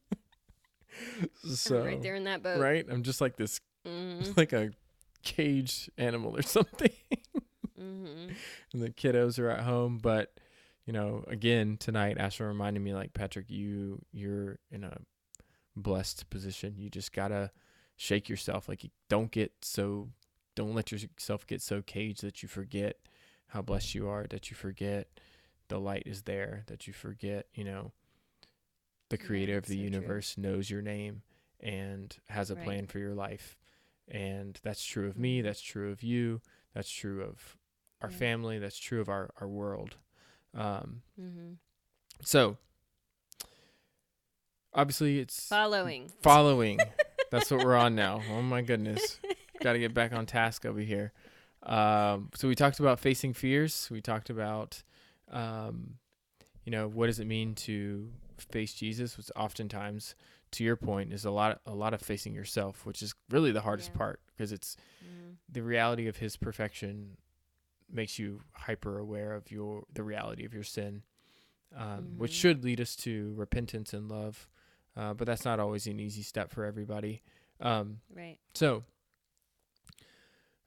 so 1.55 1.85
right 1.85 2.03
there 2.03 2.15
in 2.15 2.25
that 2.25 2.43
boat. 2.43 2.61
right 2.61 2.87
i'm 2.91 3.03
just 3.03 3.21
like 3.21 3.37
this 3.37 3.61
Mm-hmm. 3.87 4.31
like 4.37 4.53
a 4.55 4.71
caged 5.23 5.91
animal 5.99 6.35
or 6.37 6.43
something 6.57 6.91
Mm-hmm. 7.81 8.29
and 8.73 8.83
the 8.83 8.91
kiddos 8.91 9.39
are 9.39 9.51
at 9.51 9.65
home 9.65 9.99
but 9.99 10.33
you 10.87 10.93
know 10.93 11.25
again 11.29 11.77
tonight 11.79 12.17
ashley 12.19 12.47
reminded 12.47 12.81
me 12.81 12.95
like 12.95 13.13
patrick 13.15 13.51
you 13.51 14.01
you're 14.13 14.59
in 14.71 14.85
a 14.85 14.97
blessed 15.77 16.31
position 16.31 16.75
you 16.79 16.89
just 16.89 17.13
gotta 17.13 17.51
shake 17.97 18.29
yourself 18.29 18.69
like 18.69 18.85
you 18.85 18.91
don't 19.09 19.31
get 19.33 19.53
so 19.63 20.09
don't 20.55 20.75
let 20.75 20.93
yourself 20.93 21.47
get 21.47 21.61
so 21.61 21.83
caged 21.83 22.23
that 22.23 22.43
you 22.43 22.49
forget 22.49 22.97
how 23.49 23.61
blessed 23.61 23.95
you 23.95 24.09
are 24.09 24.27
that 24.31 24.51
you 24.51 24.57
forget 24.57 25.09
the 25.69 25.79
light 25.79 26.05
is 26.07 26.23
there 26.23 26.63
that 26.69 26.87
you 26.87 26.93
forget 26.93 27.47
you 27.55 27.65
know 27.65 27.93
the 29.17 29.23
Yeah, 29.23 29.27
creator 29.27 29.57
of 29.59 29.67
the 29.67 29.75
so 29.77 29.79
true. 29.81 29.85
universe 29.85 30.37
knows 30.39 30.69
your 30.71 30.83
name 30.83 31.23
and 31.61 32.17
has 32.29 32.51
a 32.51 32.55
Right. 32.57 32.65
plan 32.65 32.87
for 32.87 32.99
your 32.99 33.15
life 33.15 33.57
and 34.09 34.59
that's 34.63 34.85
true 34.85 35.09
of 35.09 35.17
me 35.19 35.41
Mhm. 35.41 35.45
that's 35.45 35.61
true 35.63 35.91
of 35.91 36.03
you 36.03 36.41
that's 36.75 36.91
true 36.91 37.23
of 37.23 37.57
our 38.03 38.11
Yeah. 38.11 38.17
family 38.17 38.59
that's 38.59 38.79
true 38.79 39.01
of 39.01 39.09
our, 39.09 39.31
our 39.41 39.49
world 39.49 39.97
um, 40.53 41.03
Mm-hmm. 41.19 41.53
so 42.23 42.57
obviously 44.73 45.19
it's 45.21 45.47
Following. 45.49 46.13
following 46.21 46.81
that's 47.31 47.51
what 47.51 47.61
we're 47.61 47.77
on 47.77 47.95
now 47.95 48.23
oh 48.31 48.43
my 48.43 48.61
goodness 48.63 49.21
got 49.63 49.73
to 49.75 49.79
get 49.79 49.95
back 49.95 50.13
on 50.13 50.27
task 50.27 50.67
over 50.67 50.81
here 50.81 51.13
um, 51.63 52.29
so 52.35 52.47
we 52.49 52.55
talked 52.55 52.81
about 52.81 52.99
facing 53.01 53.33
fears 53.33 53.89
we 53.91 54.01
talked 54.01 54.29
about 54.31 54.83
um, 55.31 55.95
you 56.65 56.71
know 56.73 56.89
what 56.89 57.07
does 57.07 57.21
it 57.21 57.27
mean 57.27 57.55
to 57.55 58.11
face 58.39 58.75
jesus 58.75 59.17
which 59.17 59.31
oftentimes 59.37 60.15
to 60.51 60.63
your 60.65 60.77
point 60.77 61.13
is 61.13 61.25
a 61.25 61.31
lot 61.31 61.61
a 61.67 61.75
lot 61.75 61.95
of 61.95 62.01
facing 62.01 62.35
yourself 62.35 62.85
which 62.87 63.03
is 63.03 63.15
really 63.31 63.53
the 63.53 63.61
hardest 63.63 63.91
Yeah. 63.93 63.99
part 63.99 64.21
because 64.27 64.53
it's 64.53 64.77
Mhm. 65.05 65.37
the 65.49 65.63
reality 65.63 66.07
of 66.09 66.17
his 66.19 66.37
perfection 66.37 67.17
makes 67.91 68.19
you 68.19 68.41
hyper 68.53 68.99
aware 68.99 69.33
of 69.35 69.51
your 69.51 69.85
the 69.93 70.03
reality 70.03 70.45
of 70.45 70.55
your 70.55 70.65
sin 70.65 71.03
um, 71.77 72.19
which 72.19 72.33
Mhm. 72.33 72.35
should 72.41 72.65
lead 72.65 72.81
us 72.81 72.95
to 72.97 73.35
repentance 73.37 73.93
and 73.93 74.09
love 74.09 74.49
uh, 74.97 75.13
but 75.13 75.27
that's 75.27 75.45
not 75.45 75.59
always 75.61 75.87
an 75.87 75.99
easy 76.01 76.23
step 76.23 76.51
for 76.51 76.65
everybody 76.65 77.23
um, 77.61 78.01
Right. 78.11 78.39
so 78.55 78.85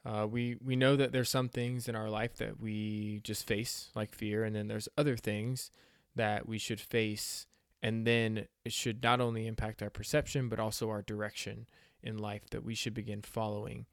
uh, 0.05 0.25
we 0.29 0.55
we 0.63 0.75
know 0.75 0.95
that 0.95 1.11
there's 1.11 1.29
some 1.29 1.49
things 1.49 1.87
in 1.89 1.95
our 1.95 2.09
life 2.09 2.35
that 2.37 2.59
we 2.59 3.19
just 3.23 3.45
face 3.45 3.89
like 3.95 4.13
fear 4.13 4.43
and 4.43 4.55
then 4.55 4.67
there's 4.67 4.87
other 4.97 5.17
things 5.17 5.69
that 6.15 6.47
we 6.47 6.57
should 6.57 6.79
face 6.79 7.46
and 7.81 8.05
then 8.07 8.47
it 8.65 8.73
should 8.73 9.03
not 9.03 9.19
only 9.21 9.45
impact 9.47 9.81
our 9.81 9.89
perception 9.89 10.49
but 10.49 10.59
also 10.59 10.89
our 10.89 11.01
direction 11.01 11.67
in 12.03 12.17
life 12.17 12.49
that 12.51 12.63
we 12.63 12.73
should 12.75 12.93
begin 12.93 13.21
following 13.21 13.85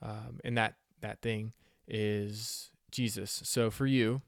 um, 0.00 0.40
and 0.44 0.56
that 0.56 0.74
that 1.00 1.20
thing 1.22 1.52
is 1.88 2.70
jesus 2.90 3.40
so 3.44 3.70
for 3.70 3.86
you 3.86 4.22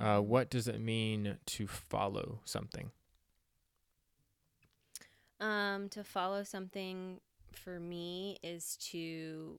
uh, 0.00 0.16
Mhm. 0.18 0.24
what 0.24 0.48
does 0.50 0.66
it 0.68 0.80
mean 0.80 1.38
to 1.46 1.66
follow 1.66 2.40
something 2.44 2.90
Um, 5.40 5.88
to 5.90 6.04
follow 6.04 6.44
something 6.44 7.20
for 7.52 7.80
me 7.80 8.38
is 8.44 8.76
to, 8.92 9.58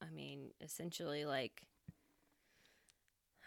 I 0.00 0.10
mean, 0.14 0.52
essentially 0.60 1.24
like 1.24 1.66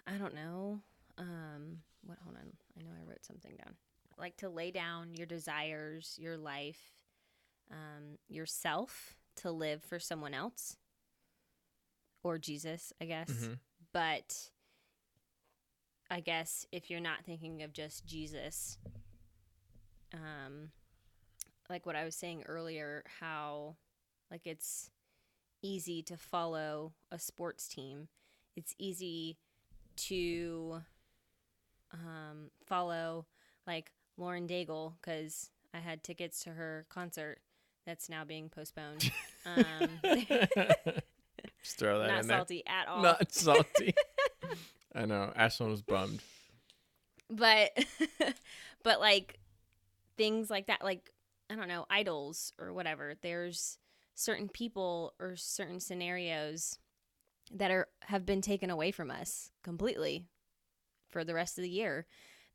I 0.06 0.18
don't 0.18 0.36
know. 0.36 0.82
Um, 1.18 1.80
what? 2.06 2.18
Hold 2.26 2.36
on. 2.36 2.52
I 2.78 2.84
know 2.84 2.92
I 2.92 3.10
wrote 3.10 3.24
something 3.26 3.56
down. 3.56 3.76
Like 4.18 4.38
to 4.38 4.50
lay 4.50 4.72
down 4.72 5.14
your 5.14 5.26
desires, 5.26 6.18
your 6.20 6.38
life, 6.38 6.94
um, 7.72 8.18
yourself 8.28 9.18
to 9.38 9.52
live 9.52 9.84
for 9.84 10.00
someone 10.00 10.34
else 10.34 10.78
or 12.24 12.38
Jesus, 12.38 12.94
I 13.02 13.06
guess. 13.06 13.30
Mm-hmm. 13.30 13.54
But 13.94 14.50
I 16.10 16.20
guess 16.20 16.66
if 16.72 16.90
you're 16.90 17.00
not 17.00 17.26
thinking 17.26 17.62
of 17.64 17.74
just 17.74 18.06
Jesus, 18.06 18.78
um, 20.14 20.72
like 21.70 21.86
what 21.86 21.96
I 21.96 22.06
was 22.06 22.16
saying 22.16 22.44
earlier, 22.48 23.04
how 23.20 23.76
like 24.32 24.46
it's 24.46 24.90
easy 25.62 26.02
to 26.04 26.18
follow 26.18 26.94
a 27.12 27.20
sports 27.20 27.68
team. 27.68 28.08
It's 28.56 28.76
easy 28.78 29.38
to 29.98 30.82
um, 31.92 32.52
follow 32.66 33.26
like 33.66 33.92
Lauren 34.18 34.48
Daigle 34.48 34.94
because 35.02 35.50
I 35.74 35.80
had 35.80 36.04
tickets 36.04 36.44
to 36.44 36.52
her 36.52 36.86
concert 36.90 37.40
that's 37.86 38.10
now 38.10 38.24
being 38.26 38.50
postponed. 38.50 39.12
Um, 39.48 39.90
Just 41.64 41.78
throw 41.78 42.00
that 42.00 42.08
not 42.08 42.22
in 42.22 42.28
there. 42.28 42.38
salty 42.38 42.64
at 42.66 42.88
all. 42.88 43.04
Not 43.04 43.32
salty. 43.32 43.94
I 44.96 45.06
know. 45.06 45.32
Ashlyn 45.38 45.70
was 45.70 45.84
bummed. 45.84 46.22
but 47.30 47.70
but 48.84 49.00
like 49.00 49.40
things 50.18 50.50
like 50.50 50.68
that 50.68 50.84
like 50.84 51.12
i 51.50 51.56
don't 51.56 51.68
know 51.68 51.86
idols 51.90 52.54
or 52.60 52.72
whatever 52.74 53.14
there's 53.22 53.78
certain 54.16 54.48
people 54.48 55.14
or 55.20 55.36
certain 55.36 55.80
scenarios 55.80 56.78
that 57.52 57.70
are 57.72 57.88
have 58.04 58.26
been 58.26 58.42
taken 58.42 58.70
away 58.70 58.92
from 58.92 59.12
us 59.12 59.52
completely 59.64 60.26
for 61.10 61.24
the 61.24 61.34
rest 61.34 61.58
of 61.58 61.64
the 61.64 61.70
year 61.70 62.06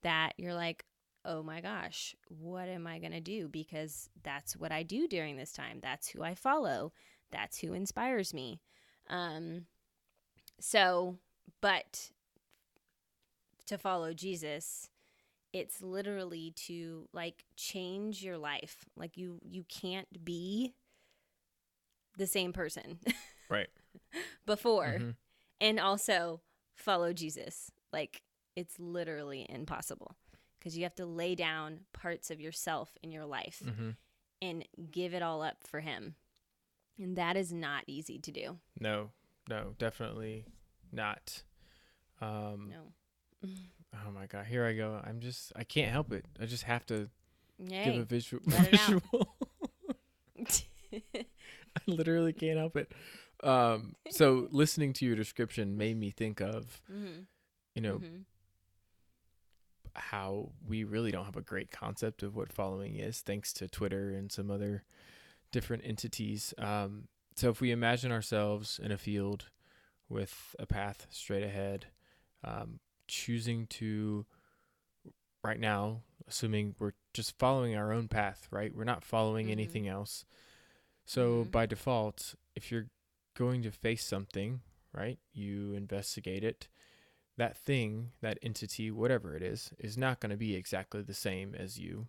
that 0.02 0.32
you're 0.38 0.54
like 0.54 0.84
oh 1.24 1.42
my 1.42 1.60
gosh 1.60 2.14
what 2.28 2.68
am 2.68 2.86
i 2.86 2.98
going 2.98 3.12
to 3.12 3.20
do 3.20 3.48
because 3.48 4.08
that's 4.22 4.56
what 4.56 4.72
i 4.72 4.82
do 4.82 5.06
during 5.06 5.36
this 5.36 5.52
time 5.52 5.78
that's 5.82 6.08
who 6.08 6.22
i 6.22 6.34
follow 6.34 6.92
that's 7.30 7.58
who 7.58 7.72
inspires 7.74 8.32
me 8.32 8.60
um 9.08 9.66
so 10.60 11.18
but 11.60 12.10
to 13.66 13.78
follow 13.78 14.12
Jesus, 14.12 14.90
it's 15.52 15.80
literally 15.80 16.52
to 16.66 17.08
like 17.12 17.44
change 17.56 18.22
your 18.22 18.36
life. 18.36 18.84
Like 18.96 19.16
you 19.16 19.38
you 19.48 19.64
can't 19.68 20.24
be 20.24 20.74
the 22.16 22.26
same 22.26 22.52
person 22.52 22.98
Right. 23.48 23.68
before 24.46 24.96
Mhm. 24.98 25.14
and 25.60 25.78
also 25.78 26.40
follow 26.74 27.12
Jesus. 27.12 27.70
Like 27.92 28.22
it's 28.56 28.78
literally 28.80 29.46
impossible 29.48 30.16
because 30.60 30.76
you 30.76 30.84
have 30.84 30.94
to 30.94 31.06
lay 31.06 31.34
down 31.34 31.80
parts 31.92 32.30
of 32.30 32.40
yourself 32.40 32.96
in 33.02 33.10
your 33.10 33.24
life 33.26 33.60
Mhm. 33.66 33.96
and 34.40 34.64
give 34.92 35.12
it 35.14 35.22
all 35.22 35.42
up 35.42 35.64
for 35.66 35.80
him. 35.80 36.14
And 36.98 37.16
that 37.16 37.36
is 37.36 37.52
not 37.52 37.84
easy 37.88 38.18
to 38.20 38.30
do. 38.30 38.60
No, 38.78 39.10
no, 39.48 39.74
definitely 39.78 40.44
not. 40.92 41.42
Um, 42.20 42.68
No. 42.70 42.92
Oh 44.06 44.12
my 44.12 44.26
god, 44.26 44.46
here 44.46 44.64
I 44.64 44.74
go. 44.74 45.00
I'm 45.02 45.18
just, 45.18 45.52
I 45.56 45.64
can't 45.64 45.90
help 45.90 46.12
it. 46.12 46.24
I 46.40 46.46
just 46.46 46.62
have 46.62 46.86
to 46.86 47.10
give 47.58 47.96
a 47.96 48.04
visual. 48.04 48.40
let 48.46 48.72
it 48.72 48.80
out. 48.80 49.02
visual. 49.02 49.36
I 51.16 51.80
literally 51.86 52.32
can't 52.32 52.58
help 52.58 52.76
it. 52.76 52.92
Um, 53.42 53.96
so 54.10 54.48
listening 54.50 54.92
to 54.94 55.04
your 55.06 55.16
description 55.16 55.76
made 55.76 55.96
me 55.98 56.10
think 56.10 56.40
of, 56.40 56.80
mm-hmm. 56.90 57.22
you 57.74 57.82
know, 57.82 57.98
Mhm. 57.98 58.24
How 60.00 60.50
we 60.66 60.84
really 60.84 61.10
don't 61.10 61.24
have 61.26 61.36
a 61.36 61.42
great 61.42 61.70
concept 61.70 62.22
of 62.22 62.34
what 62.34 62.52
following 62.52 62.96
is, 62.96 63.20
thanks 63.20 63.52
to 63.54 63.68
Twitter 63.68 64.10
and 64.14 64.32
some 64.32 64.50
other 64.50 64.84
different 65.52 65.82
entities. 65.84 66.54
Um, 66.58 67.08
so 67.36 67.50
if 67.50 67.60
we 67.60 67.70
imagine 67.70 68.10
ourselves 68.12 68.80
in 68.82 68.90
a 68.92 68.98
field 68.98 69.46
with 70.08 70.54
a 70.58 70.66
path 70.66 71.06
straight 71.10 71.42
ahead, 71.44 71.86
um, 72.42 72.80
choosing 73.06 73.66
to 73.68 74.26
right 75.42 75.60
now, 75.60 76.02
assuming 76.28 76.74
we're 76.78 76.92
just 77.14 77.38
following 77.38 77.74
our 77.76 77.92
own 77.92 78.08
path, 78.08 78.46
right? 78.50 78.74
We're 78.74 78.84
not 78.84 79.04
following 79.04 79.46
Mhm. 79.46 79.52
anything 79.52 79.88
else. 79.88 80.24
So 81.04 81.44
Mhm. 81.44 81.50
by 81.50 81.66
default, 81.66 82.34
if 82.54 82.70
you're 82.70 82.90
going 83.34 83.62
to 83.62 83.70
face 83.70 84.04
something, 84.04 84.60
right, 84.92 85.18
you 85.32 85.72
investigate 85.74 86.44
it. 86.44 86.68
That 87.40 87.56
thing, 87.56 88.10
that 88.20 88.38
entity, 88.42 88.90
whatever 88.90 89.34
it 89.34 89.42
is, 89.42 89.70
is 89.78 89.96
not 89.96 90.20
going 90.20 90.28
to 90.28 90.36
be 90.36 90.54
exactly 90.54 91.00
the 91.00 91.14
same 91.14 91.54
as 91.54 91.78
you. 91.78 92.06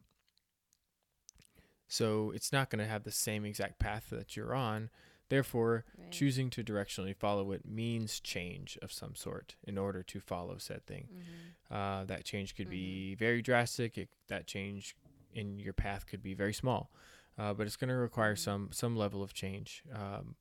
So 1.87 2.31
it's 2.31 2.51
not 2.51 2.69
going 2.69 2.79
to 2.83 2.85
have 2.85 3.05
the 3.05 3.11
same 3.13 3.45
exact 3.45 3.79
path 3.79 4.09
that 4.09 4.35
you're 4.35 4.53
on. 4.53 4.89
Therefore, 5.29 5.85
Right. 5.97 6.11
choosing 6.11 6.49
to 6.49 6.65
directionally 6.65 7.15
follow 7.15 7.53
it 7.53 7.65
means 7.65 8.19
change 8.19 8.77
of 8.81 8.91
some 8.91 9.15
sort 9.15 9.55
in 9.63 9.77
order 9.77 10.03
to 10.03 10.19
follow 10.19 10.57
said 10.57 10.85
thing. 10.85 11.07
Mhm. 11.09 11.73
Uh, 11.73 12.03
that 12.05 12.25
change 12.25 12.53
could 12.53 12.69
be 12.69 13.15
very 13.15 13.41
drastic. 13.41 13.97
It, 13.97 14.09
that 14.27 14.47
change 14.47 14.97
in 15.33 15.59
your 15.59 15.71
path 15.71 16.07
could 16.07 16.21
be 16.21 16.33
very 16.33 16.53
small, 16.53 16.91
uh, 17.37 17.53
but 17.53 17.67
it's 17.67 17.77
going 17.77 17.87
to 17.87 17.95
require 17.95 18.35
Mhm. 18.35 18.39
some 18.39 18.71
some 18.73 18.97
level 18.97 19.23
of 19.23 19.33
change. 19.33 19.81
Um, 19.93 20.35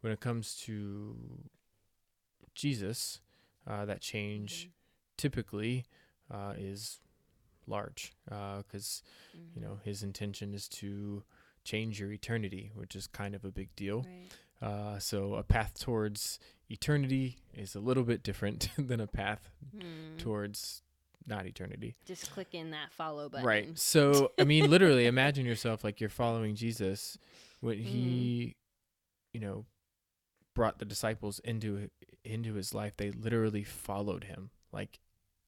when 0.00 0.10
it 0.10 0.20
comes 0.20 0.56
to 0.60 1.44
Jesus, 2.54 3.20
uh, 3.66 3.84
that 3.84 4.00
change 4.00 4.66
Mhm. 4.66 4.70
typically 5.16 5.84
uh, 6.30 6.54
is 6.56 7.00
large 7.66 8.12
because 8.24 9.02
you 9.54 9.60
know 9.60 9.78
his 9.84 10.02
intention 10.02 10.52
is 10.54 10.68
to 10.68 11.22
change 11.64 12.00
your 12.00 12.10
eternity, 12.12 12.72
which 12.74 12.96
is 12.96 13.06
kind 13.06 13.34
of 13.34 13.44
a 13.44 13.50
big 13.52 13.74
deal. 13.76 14.02
Right. 14.02 14.68
Uh, 14.68 14.98
so 14.98 15.34
a 15.34 15.42
path 15.42 15.78
towards 15.78 16.38
eternity 16.68 17.38
is 17.54 17.74
a 17.74 17.80
little 17.80 18.04
bit 18.04 18.22
different 18.22 18.68
than 18.78 19.00
a 19.00 19.06
path 19.06 19.50
Hmm. 19.72 20.16
towards 20.18 20.82
not 21.26 21.46
eternity. 21.46 21.94
Just 22.04 22.30
click 22.32 22.48
in 22.52 22.70
that 22.72 22.90
follow 22.92 23.28
button. 23.28 23.46
Right. 23.46 23.78
So, 23.78 24.32
I 24.40 24.44
mean, 24.44 24.68
literally 24.70 25.06
imagine 25.06 25.46
yourself 25.46 25.84
like 25.84 26.00
you're 26.00 26.10
following 26.10 26.56
Jesus 26.56 27.16
when 27.60 27.78
he, 27.78 28.56
you 29.32 29.38
know, 29.40 29.66
brought 30.54 30.78
the 30.80 30.84
disciples 30.84 31.38
into 31.44 31.88
into 32.24 32.54
his 32.54 32.74
life. 32.74 32.96
They 32.96 33.10
literally 33.10 33.64
followed 33.64 34.24
him 34.24 34.50
like 34.72 35.00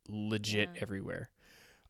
legit 0.08 0.70
Yeah. 0.74 0.80
everywhere. 0.82 1.30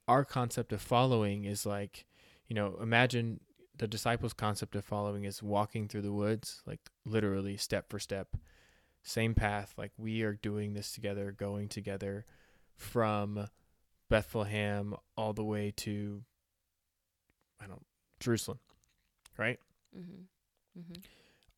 Our 0.07 0.25
concept 0.25 0.73
of 0.73 0.83
following 0.83 1.45
is 1.45 1.65
like, 1.67 2.07
you 2.47 2.55
know, 2.55 2.77
imagine 2.81 3.41
the 3.77 3.89
disciples' 3.89 4.33
concept 4.35 4.77
of 4.77 4.85
following 4.85 5.25
is 5.25 5.43
walking 5.43 5.89
through 5.89 6.03
the 6.03 6.13
woods, 6.13 6.63
like 6.67 6.81
literally 7.05 7.57
step 7.57 7.89
for 7.91 7.99
step, 7.99 8.37
same 9.03 9.35
path. 9.35 9.75
Like 9.77 9.93
we 9.97 10.23
are 10.23 10.35
doing 10.35 10.75
this 10.75 10.93
together, 10.93 11.33
going 11.33 11.69
together 11.69 12.25
from 12.77 13.49
Bethlehem 14.09 14.95
all 15.17 15.33
the 15.33 15.45
way 15.45 15.73
to 15.79 16.23
I 17.61 17.67
don't 17.67 17.85
Jerusalem, 18.21 18.59
right? 19.37 19.59
Mm-hmm. 19.97 20.81
Mm-hmm. 20.81 21.01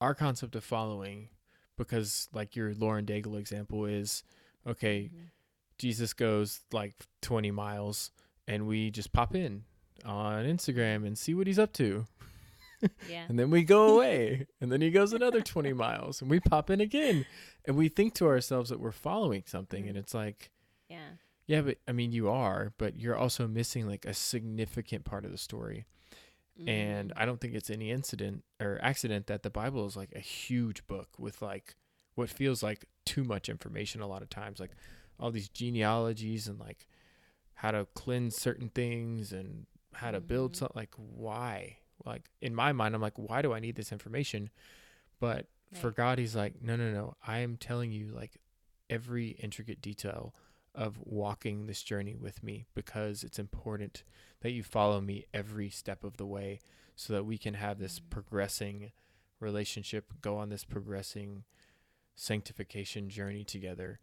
Our 0.01 0.15
concept 0.15 0.55
of 0.57 0.65
following, 0.65 1.31
because 1.77 2.29
like 2.33 2.57
your 2.57 2.75
Lauren 2.75 3.05
Daigle 3.07 3.39
example 3.39 3.85
is, 3.87 4.23
okay, 4.67 5.11
Mm-hmm. 5.13 5.25
Jesus 5.79 6.15
goes 6.15 6.61
like 6.73 6.95
20 7.21 7.51
miles, 7.51 8.11
and 8.49 8.67
we 8.67 8.91
just 8.91 9.13
pop 9.13 9.35
in 9.35 9.65
on 10.07 10.45
Instagram 10.47 11.07
and 11.07 11.19
see 11.19 11.35
what 11.35 11.47
he's 11.47 11.59
up 11.59 11.73
to, 11.75 12.07
Yeah. 13.11 13.27
and 13.29 13.39
then 13.39 13.51
we 13.51 13.63
go 13.63 13.89
away, 13.97 14.47
and 14.61 14.73
then 14.73 14.81
he 14.81 14.91
goes 14.91 15.13
another 15.13 15.43
20 15.43 15.73
miles, 15.85 16.23
and 16.23 16.31
we 16.31 16.41
pop 16.41 16.71
in 16.71 16.81
again, 16.81 17.27
and 17.67 17.77
we 17.77 17.89
think 17.91 18.15
to 18.15 18.27
ourselves 18.27 18.71
that 18.71 18.81
we're 18.81 18.91
following 18.93 19.43
something, 19.47 19.87
and 19.87 19.97
Mhm. 19.97 20.01
it's 20.01 20.15
like. 20.15 20.51
Yeah. 20.89 21.09
Yeah, 21.47 21.61
but 21.61 21.77
I 21.87 21.93
mean, 21.93 22.11
you 22.11 22.29
are, 22.31 22.73
but 22.79 22.97
you're 22.99 23.17
also 23.17 23.47
missing 23.47 23.87
like 23.87 24.05
a 24.07 24.15
significant 24.15 25.05
part 25.05 25.25
of 25.27 25.31
the 25.31 25.39
story. 25.39 25.85
And 26.67 27.11
Mhm. 27.11 27.13
I 27.17 27.27
don't 27.27 27.41
think 27.41 27.55
it's 27.55 27.71
any 27.71 27.91
incident 27.91 28.45
or 28.61 28.79
accident 28.83 29.27
that 29.27 29.43
the 29.43 29.51
Bible 29.51 29.87
is 29.87 29.97
like 29.97 30.13
a 30.15 30.21
huge 30.21 30.87
book 30.87 31.11
with 31.19 31.43
like 31.43 31.77
what 32.15 32.31
feels 32.31 32.63
like 32.63 32.87
too 33.05 33.25
much 33.25 33.49
information 33.49 34.01
a 34.01 34.07
lot 34.07 34.23
of 34.23 34.31
times, 34.31 34.59
like 34.59 34.73
all 35.21 35.31
these 35.31 35.49
genealogies 35.49 36.49
and 36.49 36.59
like 36.59 36.87
how 37.55 37.71
to 37.71 37.87
cleanse 37.95 38.37
certain 38.37 38.69
things 38.71 39.33
and 39.33 39.67
how 39.95 40.11
to 40.11 40.21
build 40.21 40.53
Mhm. 40.53 40.57
something. 40.57 40.77
Like, 40.77 40.95
why? 40.97 41.79
Like, 42.05 42.31
in 42.41 42.55
my 42.55 42.73
mind, 42.73 42.95
I'm 42.95 43.01
like, 43.01 43.17
why 43.19 43.43
do 43.43 43.53
I 43.53 43.61
need 43.61 43.77
this 43.77 43.93
information? 43.93 44.51
But 45.21 45.47
for 45.73 45.91
God, 45.91 46.19
He's 46.19 46.37
like, 46.37 46.63
no, 46.63 46.77
no, 46.77 46.91
no. 46.93 47.17
I 47.27 47.39
am 47.39 47.57
telling 47.57 47.93
you 47.93 48.09
like 48.09 48.39
every 48.89 49.31
intricate 49.31 49.81
detail 49.83 50.35
of 50.77 50.99
walking 51.05 51.67
this 51.67 51.83
journey 51.83 52.15
with 52.15 52.43
me 52.45 52.67
because 52.75 53.25
it's 53.25 53.39
important 53.39 54.05
that 54.41 54.51
you 54.53 54.63
follow 54.63 55.01
me 55.01 55.25
every 55.35 55.71
step 55.71 56.05
of 56.05 56.17
the 56.19 56.27
way 56.27 56.61
so 56.95 57.13
that 57.13 57.25
we 57.25 57.39
can 57.39 57.55
have 57.55 57.79
this 57.79 57.99
Mhm. 57.99 58.11
progressing 58.11 58.93
relationship, 59.41 60.13
go 60.21 60.37
on 60.37 60.51
this 60.51 60.65
progressing 60.65 61.45
sanctification 62.15 63.09
journey 63.09 63.45
together 63.45 63.99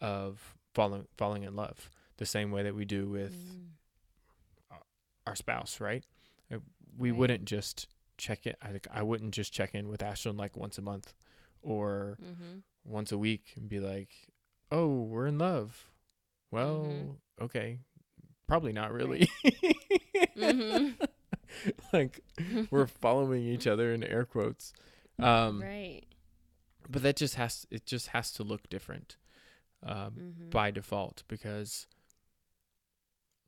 of 0.00 0.56
falling 0.74 1.08
falling 1.16 1.42
in 1.42 1.56
love 1.56 1.90
the 2.18 2.26
same 2.26 2.50
way 2.50 2.62
that 2.62 2.74
we 2.74 2.84
do 2.84 3.08
with 3.08 3.32
Mm. 3.34 4.78
our 5.26 5.34
spouse, 5.36 5.80
right? 5.80 6.04
Uh, 6.50 6.58
We 6.98 7.10
Right. 7.10 7.18
wouldn't 7.18 7.44
just 7.44 7.88
check 8.16 8.46
it. 8.46 8.56
I 8.62 8.70
think 8.72 8.86
I 8.90 9.02
wouldn't 9.02 9.34
just 9.34 9.52
check 9.52 9.74
in 9.74 9.86
with 9.88 10.00
Ashlyn 10.00 10.38
like 10.38 10.56
once 10.56 10.78
a 10.78 10.82
month 10.82 11.12
or 11.60 12.16
Mm-hmm. 12.22 12.60
once 12.84 13.12
a 13.12 13.18
week 13.18 13.52
and 13.56 13.68
be 13.68 13.78
like, 13.80 14.30
"Oh, 14.70 15.02
we're 15.02 15.26
in 15.26 15.36
love." 15.36 15.90
Well, 16.50 16.84
Mhm. 16.84 17.16
okay, 17.42 17.78
probably 18.46 18.72
not 18.72 18.92
really. 18.92 19.28
Mhm. 20.36 20.94
like 21.92 22.20
we're 22.70 22.86
following 22.86 23.42
each 23.44 23.66
other 23.66 23.92
in 23.92 24.02
air 24.04 24.24
quotes. 24.24 24.72
Um, 25.18 25.62
right. 25.62 26.02
but 26.88 27.02
that 27.02 27.16
just 27.16 27.36
has 27.36 27.66
it 27.70 27.86
just 27.86 28.08
has 28.08 28.30
to 28.32 28.42
look 28.42 28.68
different 28.68 29.16
um, 29.82 30.12
Mm-hmm. 30.14 30.50
by 30.50 30.70
default 30.70 31.22
because 31.28 31.86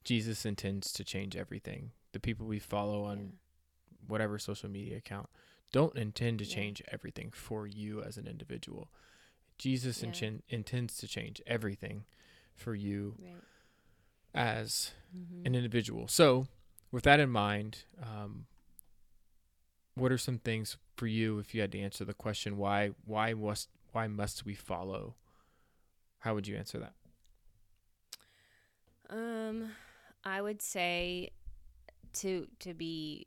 Jesus 0.05 0.47
intends 0.47 0.93
to 0.93 1.05
change 1.05 1.37
everything. 1.37 1.93
The 2.13 2.21
people 2.21 2.47
we 2.47 2.59
follow 2.59 3.05
on 3.05 3.35
whatever 4.07 4.39
social 4.39 4.71
media 4.71 4.97
account 4.97 5.29
don't 5.73 5.97
intend 5.97 6.39
to 6.39 6.45
Yeah. 6.47 6.55
change 6.55 6.83
everything 6.89 7.31
for 7.31 7.67
you 7.67 8.03
as 8.03 8.17
an 8.17 8.27
individual. 8.27 8.91
Jesus 9.59 10.03
Yeah. 10.03 10.11
inten- 10.11 10.43
intends 10.49 10.97
to 10.99 11.09
change 11.09 11.43
everything 11.47 12.07
for 12.59 12.75
you 12.75 13.14
Right. 13.18 13.42
as 14.35 14.92
Mm-hmm. 15.16 15.47
an 15.47 15.55
individual. 15.55 16.09
So, 16.09 16.47
with 16.92 17.05
that 17.05 17.21
in 17.21 17.31
mind, 17.31 17.85
um, 18.03 18.47
what 19.94 20.12
are 20.12 20.18
some 20.18 20.38
things 20.38 20.77
for 20.97 21.07
you 21.07 21.38
if 21.38 21.55
you 21.55 21.61
had 21.61 21.73
to 21.73 21.81
answer 21.81 22.05
the 22.05 22.14
question 22.14 22.57
why 22.57 22.90
why 23.05 23.33
must 23.35 23.68
why 23.92 24.07
must 24.07 24.44
we 24.44 24.55
follow? 24.55 25.14
How 26.21 26.35
would 26.35 26.47
you 26.47 26.57
answer 26.57 26.79
that? 26.79 26.94
Um, 29.11 29.71
I 30.25 30.42
would 30.42 30.61
say 30.61 31.31
to 32.14 32.47
to 32.61 32.75
be 32.75 33.27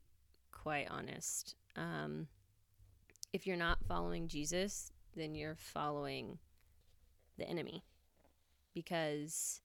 quite 0.52 0.88
honest, 0.89 1.56
um, 1.76 2.28
if 3.34 3.48
you're 3.48 3.58
not 3.58 3.80
following 3.88 4.28
Jesus, 4.28 4.91
then 5.15 5.36
you're 5.36 5.56
following 5.56 6.38
the 7.38 7.48
enemy, 7.50 7.84
because 8.74 9.62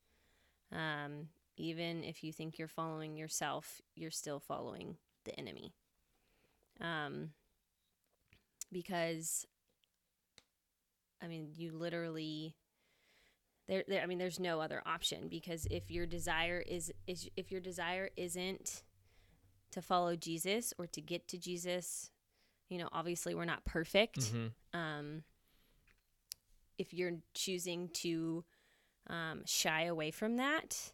um, 0.72 1.28
even 1.56 2.04
if 2.04 2.22
you 2.22 2.32
think 2.32 2.58
you're 2.58 2.68
following 2.68 3.16
yourself, 3.16 3.80
you're 3.94 4.10
still 4.10 4.40
following 4.40 4.96
the 5.24 5.38
enemy. 5.38 5.72
Um, 6.80 7.30
because 8.70 9.46
I 11.22 11.28
mean, 11.28 11.52
you 11.56 11.72
literally 11.72 12.54
there, 13.68 13.84
there 13.88 14.02
I 14.02 14.06
mean 14.06 14.18
there's 14.18 14.40
no 14.40 14.60
other 14.60 14.82
option 14.86 15.28
because 15.28 15.66
if 15.70 15.90
your 15.90 16.06
desire 16.06 16.62
is 16.66 16.92
is 17.06 17.28
if 17.36 17.50
your 17.50 17.60
desire 17.60 18.10
isn't 18.16 18.82
to 19.72 19.82
follow 19.82 20.14
Jesus 20.14 20.72
or 20.78 20.86
to 20.88 21.00
get 21.00 21.26
to 21.28 21.38
Jesus, 21.38 22.10
you 22.68 22.78
know, 22.78 22.88
obviously 22.92 23.34
we're 23.34 23.44
not 23.44 23.64
perfect. 23.64 24.18
Mm-hmm. 24.20 24.78
Um 24.78 25.22
if 26.78 26.92
you're 26.92 27.14
choosing 27.34 27.88
to 27.88 28.44
um, 29.08 29.42
shy 29.46 29.84
away 29.84 30.10
from 30.10 30.36
that, 30.36 30.92